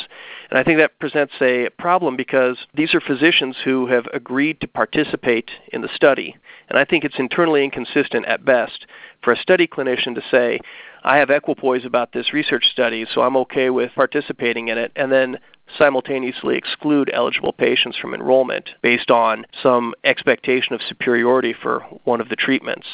And 0.49 0.57
I 0.57 0.63
think 0.63 0.79
that 0.79 0.99
presents 0.99 1.33
a 1.41 1.69
problem 1.77 2.15
because 2.15 2.57
these 2.73 2.95
are 2.95 3.01
physicians 3.01 3.57
who 3.63 3.87
have 3.87 4.05
agreed 4.13 4.61
to 4.61 4.67
participate 4.67 5.51
in 5.73 5.81
the 5.81 5.89
study. 5.93 6.35
And 6.69 6.79
I 6.79 6.85
think 6.85 7.03
it's 7.03 7.19
internally 7.19 7.63
inconsistent 7.63 8.25
at 8.25 8.45
best 8.45 8.85
for 9.21 9.33
a 9.33 9.37
study 9.37 9.67
clinician 9.67 10.15
to 10.15 10.21
say, 10.31 10.59
I 11.03 11.17
have 11.17 11.29
equipoise 11.29 11.83
about 11.83 12.13
this 12.13 12.31
research 12.31 12.65
study, 12.71 13.05
so 13.13 13.21
I'm 13.21 13.35
okay 13.37 13.69
with 13.69 13.91
participating 13.93 14.69
in 14.69 14.77
it, 14.77 14.93
and 14.95 15.11
then 15.11 15.37
simultaneously 15.77 16.57
exclude 16.57 17.09
eligible 17.13 17.53
patients 17.53 17.97
from 17.97 18.13
enrollment 18.13 18.69
based 18.81 19.09
on 19.09 19.45
some 19.61 19.93
expectation 20.03 20.73
of 20.73 20.81
superiority 20.81 21.53
for 21.53 21.79
one 22.03 22.21
of 22.21 22.29
the 22.29 22.35
treatments. 22.35 22.87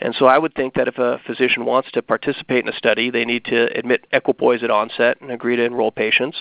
And 0.00 0.14
so 0.14 0.26
I 0.26 0.38
would 0.38 0.54
think 0.54 0.74
that 0.74 0.88
if 0.88 0.98
a 0.98 1.20
physician 1.26 1.64
wants 1.64 1.90
to 1.92 2.02
participate 2.02 2.64
in 2.64 2.72
a 2.72 2.76
study, 2.76 3.10
they 3.10 3.24
need 3.24 3.44
to 3.46 3.76
admit 3.76 4.06
equipoise 4.12 4.62
at 4.62 4.70
onset 4.70 5.20
and 5.20 5.30
agree 5.30 5.56
to 5.56 5.64
enroll 5.64 5.90
patients. 5.90 6.36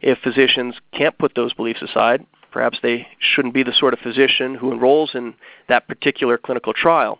If 0.00 0.18
physicians 0.18 0.74
can't 0.92 1.16
put 1.16 1.34
those 1.34 1.54
beliefs 1.54 1.82
aside, 1.82 2.26
perhaps 2.50 2.78
they 2.82 3.06
shouldn't 3.18 3.54
be 3.54 3.62
the 3.62 3.72
sort 3.72 3.94
of 3.94 4.00
physician 4.00 4.56
who 4.56 4.72
enrolls 4.72 5.12
in 5.14 5.34
that 5.68 5.86
particular 5.86 6.36
clinical 6.38 6.72
trial. 6.72 7.18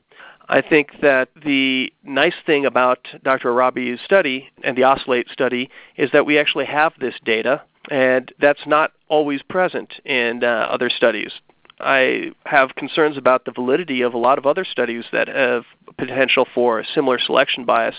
I 0.53 0.61
think 0.61 1.01
that 1.01 1.31
the 1.47 1.91
nice 2.05 2.35
thing 2.45 2.67
about 2.67 3.09
Dr. 3.25 3.49
Arabi's 3.49 4.01
study 4.05 4.51
and 4.63 4.77
the 4.77 4.83
OSCILLATE 4.83 5.31
study 5.31 5.71
is 5.97 6.11
that 6.13 6.27
we 6.27 6.39
actually 6.39 6.67
have 6.67 6.93
this 7.01 7.15
data, 7.25 7.63
and 7.91 8.31
that's 8.39 8.67
not 8.67 8.93
always 9.09 9.41
present 9.41 9.95
in 10.05 10.45
uh, 10.45 10.69
other 10.71 10.91
studies. 10.91 11.33
I 11.81 12.33
have 12.45 12.75
concerns 12.75 13.17
about 13.17 13.47
the 13.47 13.51
validity 13.51 14.03
of 14.03 14.13
a 14.13 14.19
lot 14.19 14.37
of 14.37 14.45
other 14.45 14.67
studies 14.67 15.05
that 15.11 15.27
have 15.27 15.65
potential 15.97 16.47
for 16.55 16.85
similar 16.85 17.19
selection 17.19 17.65
bias. 17.65 17.97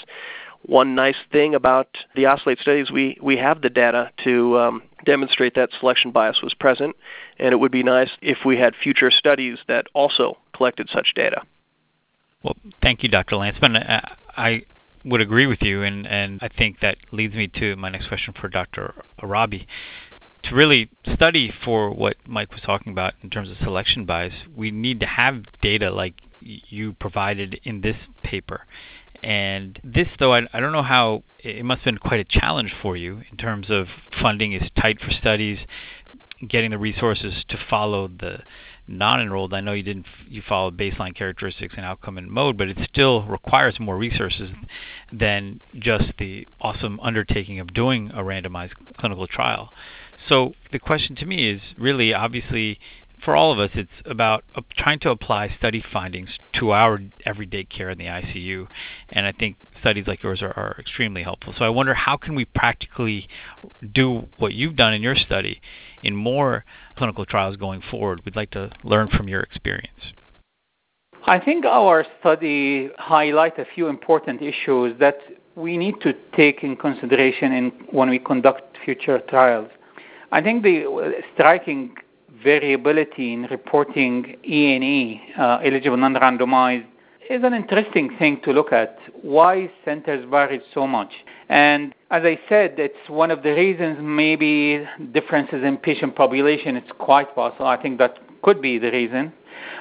One 0.61 0.93
nice 0.93 1.17
thing 1.31 1.55
about 1.55 1.87
the 2.15 2.25
OSCILLATE 2.25 2.59
studies, 2.59 2.91
we, 2.91 3.17
we 3.19 3.35
have 3.37 3.63
the 3.63 3.71
data 3.71 4.11
to 4.25 4.59
um, 4.59 4.83
demonstrate 5.05 5.55
that 5.55 5.71
selection 5.79 6.11
bias 6.11 6.43
was 6.43 6.53
present, 6.53 6.95
and 7.39 7.51
it 7.51 7.57
would 7.57 7.71
be 7.71 7.81
nice 7.81 8.11
if 8.21 8.45
we 8.45 8.59
had 8.59 8.75
future 8.75 9.09
studies 9.09 9.57
that 9.67 9.87
also 9.95 10.37
collected 10.53 10.87
such 10.93 11.15
data. 11.15 11.41
Well, 12.43 12.55
thank 12.81 13.03
you, 13.03 13.09
Dr. 13.09 13.35
Lanspa. 13.37 13.73
I, 13.73 14.15
I 14.35 14.61
would 15.05 15.21
agree 15.21 15.47
with 15.47 15.61
you, 15.61 15.83
and, 15.83 16.05
and 16.05 16.39
I 16.41 16.49
think 16.49 16.79
that 16.81 16.97
leads 17.11 17.33
me 17.33 17.47
to 17.59 17.75
my 17.75 17.89
next 17.89 18.07
question 18.07 18.33
for 18.39 18.47
Dr. 18.47 18.93
Arabi. 19.21 19.67
To 20.43 20.55
really 20.55 20.89
study 21.13 21.53
for 21.63 21.91
what 21.91 22.17
Mike 22.27 22.51
was 22.51 22.61
talking 22.61 22.91
about 22.91 23.13
in 23.23 23.29
terms 23.29 23.49
of 23.49 23.57
selection 23.63 24.05
bias, 24.05 24.33
we 24.55 24.71
need 24.71 24.99
to 24.99 25.05
have 25.05 25.43
data 25.61 25.89
like 25.89 26.15
you 26.41 26.93
provided 26.93 27.61
in 27.63 27.79
this 27.79 27.95
paper. 28.23 28.65
And 29.23 29.79
this, 29.85 30.07
though, 30.19 30.33
I, 30.33 30.41
I 30.51 30.59
don't 30.59 30.73
know 30.73 30.83
how 30.83 31.23
it 31.39 31.63
must 31.63 31.79
have 31.83 31.93
been 31.93 31.97
quite 31.97 32.19
a 32.19 32.25
challenge 32.25 32.73
for 32.81 32.97
you 32.97 33.21
in 33.31 33.37
terms 33.37 33.67
of 33.69 33.87
funding 34.21 34.51
is 34.51 34.69
tight 34.79 34.99
for 34.99 35.11
studies, 35.11 35.59
getting 36.47 36.71
the 36.71 36.77
resources 36.77 37.45
to 37.47 37.57
follow 37.69 38.09
the 38.09 38.39
non-enrolled, 38.87 39.53
I 39.53 39.61
know 39.61 39.73
you 39.73 39.83
didn't 39.83 40.05
you 40.27 40.41
follow 40.47 40.71
baseline 40.71 41.15
characteristics 41.15 41.73
and 41.77 41.85
outcome 41.85 42.17
and 42.17 42.29
mode, 42.29 42.57
but 42.57 42.67
it 42.67 42.77
still 42.91 43.23
requires 43.23 43.79
more 43.79 43.97
resources 43.97 44.49
than 45.11 45.61
just 45.79 46.13
the 46.19 46.47
awesome 46.59 46.99
undertaking 47.01 47.59
of 47.59 47.73
doing 47.73 48.11
a 48.11 48.21
randomized 48.23 48.73
clinical 48.97 49.27
trial. 49.27 49.71
So 50.27 50.53
the 50.71 50.79
question 50.79 51.15
to 51.17 51.25
me 51.25 51.49
is 51.49 51.61
really 51.77 52.13
obviously 52.13 52.79
for 53.23 53.35
all 53.35 53.53
of 53.53 53.59
us 53.59 53.69
it's 53.73 53.89
about 54.05 54.43
trying 54.77 54.99
to 54.99 55.09
apply 55.09 55.53
study 55.57 55.83
findings 55.93 56.29
to 56.59 56.71
our 56.71 56.99
everyday 57.25 57.63
care 57.63 57.89
in 57.89 57.97
the 57.97 58.05
ICU 58.05 58.67
and 59.09 59.25
I 59.25 59.31
think 59.31 59.55
studies 59.79 60.05
like 60.07 60.23
yours 60.23 60.41
are, 60.41 60.51
are 60.57 60.75
extremely 60.79 61.23
helpful. 61.23 61.53
So 61.57 61.65
I 61.65 61.69
wonder 61.69 61.93
how 61.93 62.17
can 62.17 62.35
we 62.35 62.45
practically 62.45 63.27
do 63.93 64.27
what 64.37 64.53
you've 64.53 64.75
done 64.75 64.93
in 64.93 65.01
your 65.01 65.15
study 65.15 65.61
in 66.03 66.15
more 66.15 66.65
clinical 66.97 67.25
trials 67.25 67.55
going 67.57 67.81
forward? 67.89 68.21
We'd 68.25 68.35
like 68.35 68.51
to 68.51 68.71
learn 68.83 69.07
from 69.09 69.27
your 69.27 69.41
experience. 69.41 70.13
I 71.25 71.39
think 71.39 71.65
our 71.65 72.05
study 72.19 72.89
highlight 72.97 73.57
a 73.57 73.65
few 73.73 73.87
important 73.87 74.41
issues 74.41 74.99
that 74.99 75.19
we 75.55 75.77
need 75.77 75.95
to 76.01 76.13
take 76.35 76.63
in 76.63 76.75
consideration 76.75 77.53
in, 77.53 77.69
when 77.91 78.09
we 78.09 78.19
conduct 78.19 78.77
future 78.83 79.19
trials. 79.29 79.69
I 80.31 80.41
think 80.41 80.63
the 80.63 81.13
striking 81.33 81.95
variability 82.43 83.33
in 83.33 83.43
reporting 83.43 84.35
E&E, 84.43 85.21
uh, 85.37 85.59
eligible 85.63 85.97
non-randomized, 85.97 86.87
is 87.29 87.43
an 87.43 87.53
interesting 87.53 88.15
thing 88.17 88.41
to 88.43 88.51
look 88.51 88.73
at. 88.73 88.97
Why 89.21 89.71
centers 89.85 90.25
vary 90.29 90.61
so 90.73 90.87
much? 90.87 91.11
And 91.49 91.93
as 92.11 92.23
I 92.23 92.39
said, 92.49 92.75
it's 92.77 93.09
one 93.09 93.31
of 93.31 93.43
the 93.43 93.51
reasons 93.51 93.97
maybe 94.01 94.85
differences 95.13 95.63
in 95.63 95.77
patient 95.77 96.15
population. 96.15 96.75
It's 96.75 96.91
quite 96.99 97.33
possible. 97.35 97.67
I 97.67 97.81
think 97.81 97.97
that 97.99 98.17
could 98.41 98.61
be 98.61 98.77
the 98.77 98.91
reason. 98.91 99.33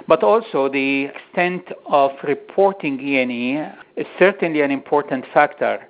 But 0.07 0.23
also 0.23 0.69
the 0.69 1.07
extent 1.07 1.65
of 1.87 2.13
reporting 2.23 3.01
E&E 3.01 3.59
is 3.97 4.07
certainly 4.19 4.63
an 4.63 4.71
important 4.71 5.25
factor. 5.33 5.87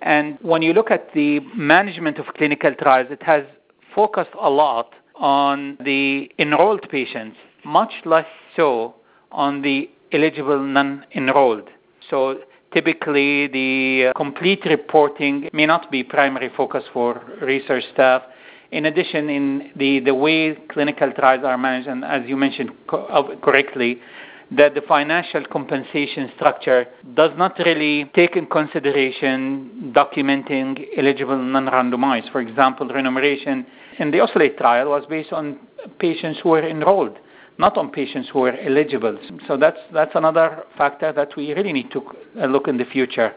And 0.00 0.38
when 0.42 0.62
you 0.62 0.72
look 0.72 0.90
at 0.90 1.12
the 1.14 1.40
management 1.54 2.18
of 2.18 2.26
clinical 2.36 2.74
trials, 2.74 3.08
it 3.10 3.22
has 3.22 3.44
focused 3.94 4.30
a 4.40 4.50
lot 4.50 4.92
on 5.14 5.76
the 5.84 6.30
enrolled 6.38 6.88
patients, 6.90 7.36
much 7.64 7.92
less 8.04 8.26
so 8.56 8.94
on 9.30 9.62
the 9.62 9.88
eligible 10.14 10.60
non-enrolled. 10.60 11.68
So 12.08 12.40
typically 12.72 13.48
the 13.48 14.12
complete 14.16 14.64
reporting 14.64 15.48
may 15.52 15.66
not 15.66 15.90
be 15.90 16.02
primary 16.02 16.50
focus 16.56 16.84
for 16.92 17.22
research 17.42 17.84
staff. 17.92 18.22
In 18.72 18.86
addition, 18.86 19.28
in 19.30 19.70
the, 19.76 20.00
the 20.00 20.14
way 20.14 20.56
clinical 20.72 21.12
trials 21.12 21.44
are 21.44 21.56
managed, 21.56 21.88
and 21.88 22.04
as 22.04 22.22
you 22.26 22.36
mentioned 22.36 22.70
co- 22.88 23.06
uh, 23.06 23.36
correctly, 23.36 24.00
that 24.50 24.74
the 24.74 24.82
financial 24.82 25.44
compensation 25.46 26.30
structure 26.36 26.86
does 27.14 27.30
not 27.36 27.58
really 27.60 28.10
take 28.14 28.36
in 28.36 28.46
consideration 28.46 29.92
documenting 29.94 30.86
eligible 30.96 31.38
non-randomized. 31.38 32.30
For 32.32 32.40
example, 32.40 32.88
remuneration 32.88 33.66
in 33.98 34.10
the 34.10 34.18
OSCILLATE 34.18 34.58
trial 34.58 34.90
was 34.90 35.04
based 35.08 35.32
on 35.32 35.58
patients 35.98 36.40
who 36.42 36.50
were 36.50 36.66
enrolled, 36.68 37.16
not 37.58 37.76
on 37.76 37.90
patients 37.90 38.28
who 38.32 38.44
are 38.44 38.56
eligible. 38.58 39.18
So 39.46 39.56
that's 39.56 39.78
that's 39.92 40.12
another 40.14 40.64
factor 40.76 41.12
that 41.12 41.36
we 41.36 41.52
really 41.52 41.72
need 41.72 41.90
to 41.92 42.02
uh, 42.40 42.46
look 42.46 42.68
in 42.68 42.76
the 42.76 42.84
future. 42.84 43.32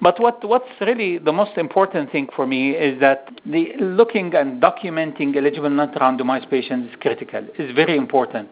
But 0.00 0.20
what, 0.20 0.46
what's 0.46 0.68
really 0.80 1.18
the 1.18 1.32
most 1.32 1.56
important 1.56 2.12
thing 2.12 2.28
for 2.36 2.46
me 2.46 2.72
is 2.72 3.00
that 3.00 3.28
the 3.46 3.72
looking 3.80 4.34
and 4.34 4.60
documenting 4.62 5.34
eligible 5.34 5.70
not 5.70 5.94
randomized 5.94 6.50
patients 6.50 6.90
is 6.90 6.96
critical, 7.00 7.46
is 7.58 7.74
very 7.74 7.96
important. 7.96 8.50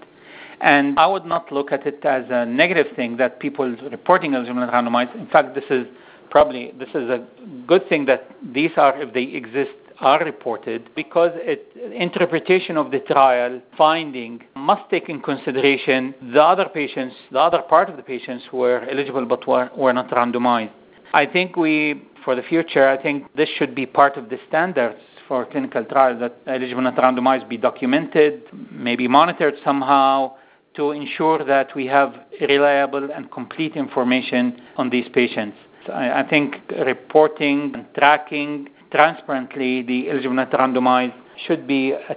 And 0.61 0.99
I 0.99 1.07
would 1.07 1.27
not 1.27 1.53
look 1.53 1.71
at 1.73 1.87
it 1.87 2.03
as 2.05 2.25
a 2.31 2.47
negative 2.47 2.97
thing 2.97 3.19
that 3.19 3.41
people 3.41 3.69
reporting 3.91 4.35
eligible 4.35 4.61
not 4.61 4.73
randomized. 4.73 5.15
In 5.17 5.27
fact, 5.27 5.55
this 5.55 5.65
is 5.69 5.87
probably 6.31 6.73
this 6.79 6.89
is 6.91 7.11
a 7.11 7.27
good 7.67 7.87
thing 7.89 8.07
that 8.07 8.31
these 8.55 8.71
are, 8.79 9.01
if 9.01 9.13
they 9.13 9.25
exist, 9.25 9.73
are 10.01 10.25
reported 10.25 10.89
because 10.97 11.31
it, 11.35 11.69
interpretation 11.93 12.77
of 12.77 12.91
the 12.91 13.01
trial 13.01 13.61
finding 13.77 14.43
must 14.65 14.89
take 14.91 15.09
in 15.09 15.21
consideration 15.21 16.15
the 16.33 16.43
other 16.43 16.69
patients, 16.81 17.15
the 17.31 17.39
other 17.39 17.63
part 17.63 17.91
of 17.91 17.97
the 17.97 18.03
patients 18.03 18.45
who 18.51 18.59
were 18.59 18.81
eligible 18.91 19.27
but 19.27 19.47
were, 19.47 19.71
were 19.77 19.93
not 19.93 20.09
randomized. 20.11 20.73
I 21.13 21.27
think 21.27 21.57
we, 21.57 22.03
for 22.25 22.35
the 22.35 22.43
future, 22.43 22.89
I 22.89 23.01
think 23.01 23.33
this 23.37 23.49
should 23.57 23.75
be 23.75 23.87
part 23.87 24.17
of 24.17 24.31
the 24.31 24.39
standards 24.49 24.99
for 25.29 25.45
clinical 25.47 25.85
trials 25.85 26.19
that 26.21 26.35
eligible 26.47 26.83
not 26.83 26.97
randomized 26.97 27.49
be 27.49 27.57
documented, 27.57 28.43
maybe 28.71 29.07
monitored 29.07 29.55
somehow 29.65 30.35
to 30.77 30.91
ensure 30.91 31.45
that 31.45 31.75
we 31.77 31.87
have 31.87 32.15
reliable 32.41 33.11
and 33.13 33.31
complete 33.31 33.77
information 33.77 34.61
on 34.77 34.91
these 34.91 35.07
patients. 35.13 35.57
I, 35.93 36.25
think 36.29 36.57
reporting 36.87 37.73
and 37.75 37.87
tracking 37.95 38.71
transparently 38.91 39.83
the 39.83 40.11
eligible 40.11 40.35
not 40.35 40.51
randomized 40.51 41.15
should 41.47 41.67
be 41.67 41.93
an 41.93 42.17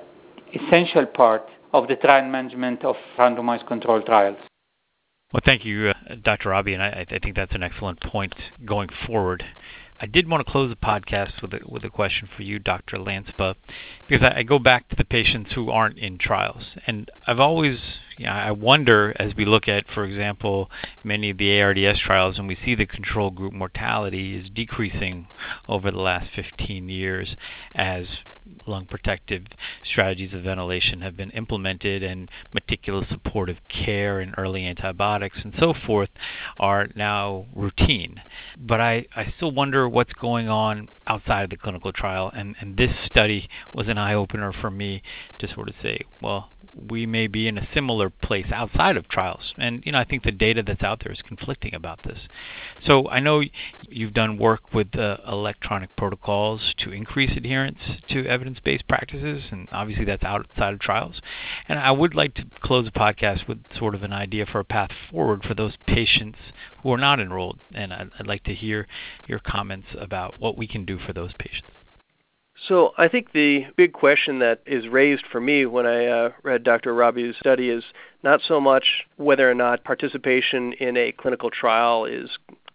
essential 0.54 1.06
part 1.06 1.44
of 1.78 1.88
the 1.88 1.96
trial 1.96 2.28
management 2.28 2.84
of 2.84 2.96
randomized 3.18 3.68
controlled 3.68 4.06
trials. 4.06 4.38
Well, 5.32 5.42
thank 5.46 5.66
you, 5.66 5.90
uh, 5.90 6.16
Dr. 6.24 6.54
Arabi, 6.54 6.74
and 6.74 6.82
I, 6.82 7.06
I, 7.10 7.20
think 7.20 7.36
that's 7.36 7.54
an 7.54 7.62
excellent 7.62 8.00
point 8.00 8.34
going 8.66 8.90
forward. 9.06 9.44
I 10.00 10.06
did 10.06 10.30
want 10.30 10.46
to 10.46 10.52
close 10.52 10.70
the 10.70 10.76
podcast 10.76 11.42
with 11.42 11.54
a, 11.54 11.60
with 11.68 11.84
a 11.84 11.90
question 11.90 12.30
for 12.36 12.44
you, 12.44 12.60
Dr. 12.60 12.98
Lanspa, 12.98 13.56
because 14.08 14.26
I, 14.26 14.40
I 14.40 14.44
go 14.44 14.58
back 14.58 14.88
to 14.90 14.96
the 14.96 15.04
patients 15.04 15.52
who 15.54 15.70
aren't 15.70 15.98
in 15.98 16.18
trials, 16.18 16.63
and 16.88 17.12
I've 17.28 17.40
always 17.40 17.80
you 18.18 18.26
know, 18.26 18.32
I 18.32 18.52
wonder 18.52 19.16
as 19.20 19.34
we 19.36 19.46
look 19.46 19.68
at, 19.68 19.86
for 19.94 20.04
example, 20.04 20.70
many 21.04 21.30
of 21.30 21.38
the 21.38 21.62
ARDS 21.62 22.00
trials, 22.00 22.38
and 22.38 22.48
we 22.48 22.58
see 22.66 22.76
the 22.76 22.86
control 22.86 23.30
group 23.30 23.54
mortality 23.54 24.36
is 24.36 24.50
decreasing 24.50 25.28
over 25.70 25.92
the 25.92 26.00
last 26.00 26.30
15 26.36 26.90
years 26.90 27.36
as 27.76 28.06
lung 28.66 28.86
protective 28.86 29.44
strategies 29.84 30.34
of 30.34 30.42
ventilation 30.44 31.02
have 31.02 31.18
been 31.18 31.32
implemented 31.32 32.02
and 32.02 32.30
meticulous 32.54 33.08
supportive 33.10 33.58
care 33.68 34.20
and 34.20 34.34
early 34.38 34.66
antibiotics 34.66 35.38
and 35.44 35.54
so 35.60 35.74
forth 35.86 36.10
are 36.60 36.88
now 36.96 37.46
routine. 37.56 38.22
But 38.58 38.82
I, 38.82 39.06
I 39.16 39.34
still 39.36 39.52
wonder 39.52 39.88
what's 39.88 40.14
going 40.14 40.50
on 40.50 40.90
outside 41.06 41.44
of 41.44 41.50
the 41.50 41.58
clinical 41.58 41.92
trial, 41.92 42.32
and, 42.36 42.56
and 42.60 42.78
this 42.78 42.92
study 43.06 43.50
was 43.74 43.88
an 43.88 43.98
eye 43.98 44.14
opener 44.14 44.54
for 44.54 44.72
me 44.72 45.02
to 45.40 45.54
sort 45.54 45.70
of 45.70 45.76
say, 45.82 46.02
well, 46.22 46.50
we 46.90 47.06
may 47.06 47.28
be 47.28 47.48
in 47.48 47.58
a 47.58 47.68
similar 47.74 48.07
place 48.10 48.48
outside 48.52 48.98
of 48.98 49.08
trials. 49.08 49.54
And 49.58 49.84
you 49.86 49.91
know, 49.91 50.00
I 50.00 50.04
think 50.04 50.24
the 50.24 50.32
data 50.32 50.63
that's 50.63 50.84
out 50.84 51.02
there 51.04 51.12
is 51.12 51.22
conflicting 51.22 51.74
about 51.74 52.04
this. 52.04 52.20
So 52.86 53.10
I 53.10 53.20
know 53.20 53.43
you've 53.89 54.13
done 54.13 54.38
work 54.38 54.74
with 54.74 54.96
uh, 54.98 55.17
electronic 55.28 55.96
protocols 55.96 56.74
to 56.80 56.91
increase 56.91 57.36
adherence 57.36 57.80
to 58.10 58.26
evidence-based 58.26 58.88
practices, 58.88 59.43
and 59.52 59.67
obviously 59.72 60.06
that's 60.06 60.24
outside 60.24 60.74
of 60.74 60.80
trials. 60.80 61.22
And 61.67 61.80
I 61.80 61.91
would 61.91 62.15
like 62.15 62.34
to 62.36 62.46
close 62.62 62.86
the 62.86 62.91
podcast 62.91 63.48
with 63.48 63.60
sort 63.78 63.96
of 63.96 64.04
an 64.04 64.13
idea 64.13 64.46
for 64.46 64.60
a 64.60 64.65
path 64.65 64.91
forward 65.12 65.43
for 65.43 65.54
those 65.54 65.74
patients 65.88 66.38
who 66.84 66.91
are 66.91 66.98
not 66.98 67.20
enrolled. 67.20 67.60
And 67.74 67.93
I'd, 67.93 68.10
I'd 68.20 68.28
like 68.28 68.43
to 68.46 68.54
hear 68.54 68.88
your 69.28 69.39
comments 69.39 69.88
about 70.00 70.39
what 70.39 70.58
we 70.58 70.67
can 70.67 70.86
do 70.86 70.98
for 71.00 71.13
those 71.13 71.32
patients. 71.38 71.67
So 72.67 72.93
I 72.98 73.08
think 73.08 73.34
the 73.34 73.67
big 73.76 73.93
question 73.93 74.39
that 74.39 74.62
is 74.65 74.88
raised 74.88 75.26
for 75.32 75.39
me 75.39 75.65
when 75.65 75.86
I 75.86 76.06
uh, 76.08 76.30
read 76.43 76.63
Dr. 76.63 76.91
Arabi's 76.91 77.36
study 77.39 77.70
is 77.70 77.84
not 78.24 78.41
so 78.48 78.60
much 78.60 79.06
whether 79.17 79.50
or 79.50 79.54
not 79.54 79.84
participation 79.84 80.74
in 80.74 80.98
a 80.98 81.12
clinical 81.12 81.52
trial 81.52 82.06
is 82.06 82.30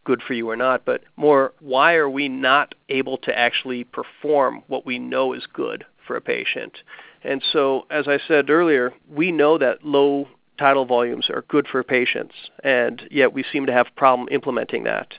good 0.05 0.23
for 0.23 0.35
you 0.35 0.49
or 0.49 0.57
not, 0.57 0.85
but 0.85 1.03
more 1.17 1.53
why 1.61 1.95
are 1.95 2.09
we 2.09 2.29
not 2.29 2.75
able 2.89 3.19
to 3.19 3.37
actually 3.37 3.85
perform 3.85 4.63
what 4.69 4.87
we 4.87 4.99
know 4.99 5.33
is 5.33 5.47
good 5.53 5.85
for 6.07 6.17
a 6.17 6.21
patient? 6.21 6.79
And 7.25 7.43
so, 7.53 7.87
as 7.91 8.09
I 8.09 8.19
said 8.27 8.51
earlier, 8.51 8.93
we 9.09 9.31
know 9.31 9.59
that 9.59 9.85
low 9.85 10.29
tidal 10.59 10.85
volumes 10.85 11.29
are 11.31 11.43
good 11.49 11.67
for 11.67 11.83
patients, 11.83 12.35
and 12.63 13.03
yet 13.11 13.33
we 13.33 13.45
seem 13.53 13.67
to 13.67 13.73
have 13.73 13.87
problem 13.97 14.29
implementing 14.31 14.85
that. 14.85 15.15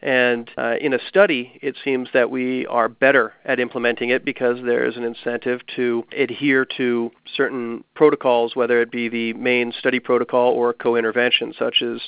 And 0.00 0.48
uh, 0.56 0.76
in 0.80 0.94
a 0.94 0.98
study, 1.08 1.58
it 1.60 1.76
seems 1.82 2.08
that 2.14 2.30
we 2.30 2.66
are 2.66 2.88
better 2.88 3.32
at 3.44 3.58
implementing 3.58 4.10
it 4.10 4.24
because 4.24 4.58
there 4.64 4.86
is 4.86 4.96
an 4.96 5.02
incentive 5.02 5.60
to 5.74 6.04
adhere 6.16 6.64
to 6.76 7.10
certain 7.36 7.82
protocols, 7.94 8.54
whether 8.54 8.80
it 8.80 8.92
be 8.92 9.08
the 9.08 9.32
main 9.32 9.72
study 9.72 9.98
protocol 9.98 10.52
or 10.52 10.72
co 10.72 10.94
intervention, 10.94 11.52
such 11.58 11.82
as 11.82 12.00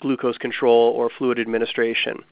glucose 0.00 0.38
control 0.38 0.92
or 0.96 1.10
fluid 1.10 1.38
administration. 1.38 2.22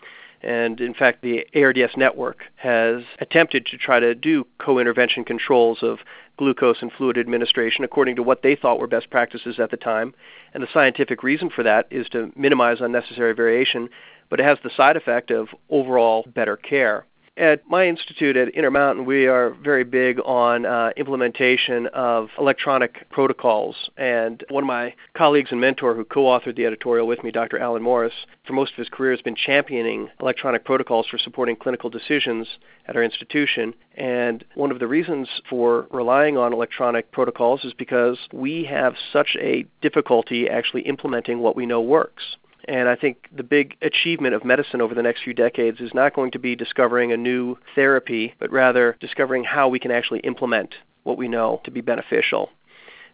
And 0.42 0.80
in 0.80 0.92
fact, 0.92 1.22
the 1.22 1.46
ARDS 1.54 1.96
network 1.96 2.44
has 2.56 3.02
attempted 3.20 3.66
to 3.66 3.78
try 3.78 4.00
to 4.00 4.14
do 4.14 4.46
co 4.58 4.78
intervention 4.78 5.24
controls 5.24 5.82
of 5.82 5.98
glucose 6.36 6.78
and 6.80 6.90
fluid 6.90 7.18
administration 7.18 7.84
according 7.84 8.16
to 8.16 8.22
what 8.22 8.42
they 8.42 8.56
thought 8.56 8.80
were 8.80 8.86
best 8.86 9.10
practices 9.10 9.60
at 9.60 9.70
the 9.70 9.76
time. 9.76 10.14
And 10.54 10.62
the 10.62 10.68
scientific 10.72 11.22
reason 11.22 11.50
for 11.50 11.62
that 11.62 11.86
is 11.90 12.08
to 12.08 12.32
minimize 12.34 12.80
unnecessary 12.80 13.34
variation 13.34 13.88
but 14.32 14.40
it 14.40 14.44
has 14.44 14.56
the 14.64 14.70
side 14.74 14.96
effect 14.96 15.30
of 15.30 15.48
overall 15.68 16.24
better 16.26 16.56
care. 16.56 17.04
At 17.36 17.68
my 17.68 17.86
institute 17.86 18.34
at 18.34 18.48
Intermountain, 18.54 19.04
we 19.04 19.26
are 19.26 19.50
very 19.50 19.84
big 19.84 20.18
on 20.24 20.64
uh, 20.64 20.88
implementation 20.96 21.86
of 21.88 22.30
electronic 22.38 23.10
protocols. 23.10 23.90
And 23.98 24.42
one 24.48 24.64
of 24.64 24.68
my 24.68 24.94
colleagues 25.14 25.50
and 25.52 25.60
mentor 25.60 25.94
who 25.94 26.06
co 26.06 26.22
authored 26.22 26.56
the 26.56 26.64
editorial 26.64 27.06
with 27.06 27.22
me, 27.22 27.30
Dr. 27.30 27.58
Alan 27.58 27.82
Morris, 27.82 28.14
for 28.46 28.54
most 28.54 28.72
of 28.72 28.78
his 28.78 28.88
career 28.88 29.10
has 29.10 29.20
been 29.20 29.36
championing 29.36 30.08
electronic 30.18 30.64
protocols 30.64 31.06
for 31.10 31.18
supporting 31.18 31.54
clinical 31.54 31.90
decisions 31.90 32.48
at 32.86 32.96
our 32.96 33.02
institution. 33.02 33.74
And 33.98 34.46
one 34.54 34.70
of 34.70 34.78
the 34.78 34.86
reasons 34.86 35.28
for 35.50 35.88
relying 35.90 36.38
on 36.38 36.54
electronic 36.54 37.12
protocols 37.12 37.66
is 37.66 37.74
because 37.74 38.16
we 38.32 38.64
have 38.64 38.94
such 39.12 39.36
a 39.38 39.66
difficulty 39.82 40.48
actually 40.48 40.82
implementing 40.82 41.40
what 41.40 41.54
we 41.54 41.66
know 41.66 41.82
works. 41.82 42.36
And 42.66 42.88
I 42.88 42.96
think 42.96 43.28
the 43.34 43.42
big 43.42 43.76
achievement 43.82 44.34
of 44.34 44.44
medicine 44.44 44.80
over 44.80 44.94
the 44.94 45.02
next 45.02 45.22
few 45.22 45.34
decades 45.34 45.80
is 45.80 45.92
not 45.94 46.14
going 46.14 46.30
to 46.32 46.38
be 46.38 46.54
discovering 46.54 47.12
a 47.12 47.16
new 47.16 47.56
therapy, 47.74 48.34
but 48.38 48.52
rather 48.52 48.96
discovering 49.00 49.44
how 49.44 49.68
we 49.68 49.78
can 49.78 49.90
actually 49.90 50.20
implement 50.20 50.74
what 51.02 51.18
we 51.18 51.28
know 51.28 51.60
to 51.64 51.70
be 51.70 51.80
beneficial. 51.80 52.50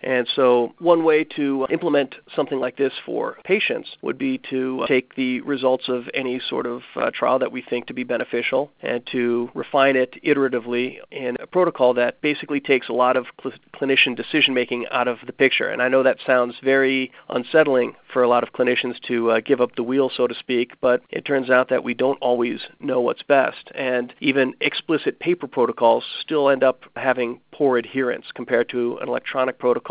And 0.03 0.29
so, 0.35 0.75
one 0.79 1.05
way 1.05 1.25
to 1.37 1.67
implement 1.71 2.15
something 2.35 2.59
like 2.59 2.77
this 2.77 2.93
for 3.05 3.39
patients 3.45 3.89
would 4.03 4.19
be 4.19 4.39
to 4.51 4.85
take 4.87 5.15
the 5.17 5.41
results 5.41 5.89
of 5.89 6.05
any 6.15 6.41
sort 6.49 6.67
of 6.67 6.83
uh, 6.97 7.11
trial 7.13 7.39
that 7.41 7.53
we 7.53 7.63
think 7.63 7.87
to 7.87 7.95
be 7.95 8.05
beneficial 8.05 8.71
and 8.83 9.07
to 9.13 9.51
refine 9.55 9.97
it 9.97 10.15
iteratively 10.25 10.99
in 11.11 11.37
a 11.41 11.47
protocol 11.47 11.95
that 11.95 12.21
basically 12.21 12.61
takes 12.61 12.89
a 12.89 12.93
lot 12.93 13.17
of 13.17 13.27
cl- 13.43 13.55
clinician 13.75 14.17
decision 14.17 14.55
making 14.55 14.87
out 14.91 15.09
of 15.09 15.19
the 15.27 15.33
picture. 15.33 15.69
And 15.69 15.83
I 15.83 15.89
know 15.89 16.03
that 16.03 16.19
sounds 16.27 16.55
very 16.63 17.11
unsettling 17.29 17.95
for 18.13 18.23
a 18.23 18.29
lot 18.29 18.43
of 18.43 18.53
clinicians 18.53 19.01
to 19.09 19.31
uh, 19.33 19.41
give 19.41 19.61
up 19.61 19.75
the 19.77 19.83
wheel, 19.83 20.11
so 20.15 20.27
to 20.27 20.35
speak, 20.35 20.73
but 20.81 21.03
it 21.11 21.25
turns 21.25 21.51
out 21.51 21.69
that 21.71 21.85
we 21.85 21.95
don't 21.95 22.19
always 22.21 22.61
know 22.81 23.01
what's 23.01 23.23
best. 23.23 23.71
And 23.75 24.13
even 24.21 24.55
explicit 24.61 25.19
paper 25.19 25.47
protocols 25.47 26.05
still 26.21 26.49
end 26.49 26.63
up 26.63 26.83
having 26.97 27.41
poor 27.53 27.79
adherence 27.79 28.27
compared 28.35 28.69
to 28.71 28.99
an 28.99 29.09
electronic 29.09 29.59
protocol. 29.59 29.88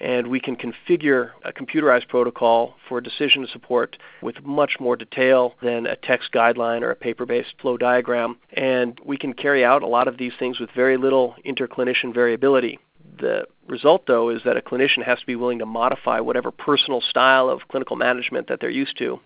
And 0.00 0.28
we 0.28 0.38
can 0.38 0.56
configure 0.56 1.30
a 1.44 1.52
computerized 1.52 2.06
protocol 2.08 2.76
for 2.88 3.00
decision 3.00 3.48
support 3.52 3.96
with 4.22 4.44
much 4.44 4.76
more 4.78 4.94
detail 4.94 5.54
than 5.60 5.86
a 5.86 5.96
text 5.96 6.30
guideline 6.32 6.82
or 6.82 6.92
a 6.92 6.96
paper 6.96 7.26
based 7.26 7.54
flow 7.60 7.76
diagram. 7.76 8.38
And 8.52 9.00
we 9.04 9.18
can 9.18 9.32
carry 9.32 9.64
out 9.64 9.82
a 9.82 9.88
lot 9.88 10.06
of 10.06 10.16
these 10.16 10.34
things 10.38 10.60
with 10.60 10.70
very 10.70 10.96
little 10.96 11.34
interclinician 11.44 12.14
variability. 12.14 12.78
The 13.18 13.46
result, 13.66 14.06
though, 14.06 14.28
is 14.30 14.42
that 14.44 14.56
a 14.56 14.60
clinician 14.60 15.04
has 15.04 15.18
to 15.18 15.26
be 15.26 15.34
willing 15.34 15.58
to 15.58 15.66
modify 15.66 16.20
whatever 16.20 16.52
personal 16.52 17.00
style 17.00 17.48
of 17.48 17.66
clinical 17.68 17.96
management 17.96 18.46
that 18.46 18.60
they're 18.60 18.70
used 18.70 18.96
to. 18.98 19.18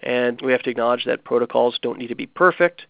And 0.00 0.40
we 0.42 0.50
have 0.50 0.62
to 0.62 0.70
acknowledge 0.70 1.04
that 1.04 1.22
protocols 1.24 1.78
don't 1.80 1.98
need 1.98 2.08
to 2.08 2.16
be 2.16 2.26
perfect. 2.26 2.82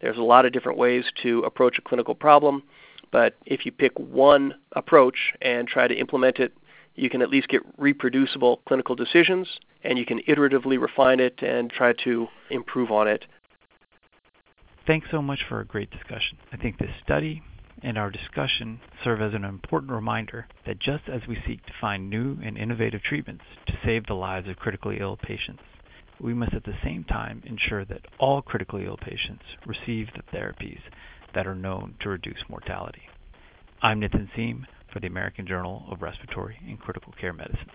There's 0.00 0.18
a 0.18 0.22
lot 0.22 0.46
of 0.46 0.52
different 0.52 0.78
ways 0.78 1.04
to 1.22 1.40
approach 1.40 1.78
a 1.78 1.82
clinical 1.82 2.14
problem, 2.14 2.62
but 3.10 3.36
if 3.46 3.64
you 3.64 3.72
pick 3.72 3.98
one 3.98 4.54
approach 4.72 5.16
and 5.40 5.66
try 5.68 5.88
to 5.88 5.94
implement 5.94 6.38
it, 6.38 6.52
you 6.94 7.10
can 7.10 7.22
at 7.22 7.30
least 7.30 7.48
get 7.48 7.62
reproducible 7.76 8.62
clinical 8.66 8.94
decisions 8.94 9.48
and 9.84 9.98
you 9.98 10.06
can 10.06 10.20
iteratively 10.28 10.80
refine 10.80 11.20
it 11.20 11.42
and 11.42 11.70
try 11.70 11.92
to 12.04 12.26
improve 12.50 12.90
on 12.90 13.06
it. 13.06 13.24
Thanks 14.86 15.08
so 15.10 15.20
much 15.20 15.40
for 15.48 15.60
a 15.60 15.64
great 15.64 15.90
discussion. 15.90 16.38
I 16.52 16.56
think 16.56 16.78
this 16.78 16.90
study 17.04 17.42
and 17.82 17.98
our 17.98 18.10
discussion 18.10 18.80
serve 19.04 19.20
as 19.20 19.34
an 19.34 19.44
important 19.44 19.92
reminder 19.92 20.46
that 20.64 20.78
just 20.78 21.08
as 21.08 21.20
we 21.28 21.38
seek 21.46 21.64
to 21.66 21.72
find 21.80 22.08
new 22.08 22.38
and 22.42 22.56
innovative 22.56 23.02
treatments 23.02 23.44
to 23.66 23.78
save 23.84 24.06
the 24.06 24.14
lives 24.14 24.48
of 24.48 24.56
critically 24.56 24.98
ill 25.00 25.16
patients, 25.16 25.62
we 26.20 26.32
must 26.32 26.54
at 26.54 26.64
the 26.64 26.76
same 26.82 27.04
time 27.04 27.42
ensure 27.44 27.84
that 27.84 28.06
all 28.18 28.40
critically 28.40 28.86
ill 28.86 28.96
patients 28.96 29.42
receive 29.66 30.08
the 30.14 30.36
therapies 30.36 30.80
that 31.36 31.46
are 31.46 31.54
known 31.54 31.94
to 32.00 32.08
reduce 32.08 32.42
mortality. 32.48 33.02
I'm 33.82 34.00
Nitin 34.00 34.34
Seam 34.34 34.66
for 34.90 35.00
the 35.00 35.06
American 35.06 35.46
Journal 35.46 35.84
of 35.90 36.00
Respiratory 36.00 36.56
and 36.66 36.80
Critical 36.80 37.12
Care 37.20 37.34
Medicine. 37.34 37.70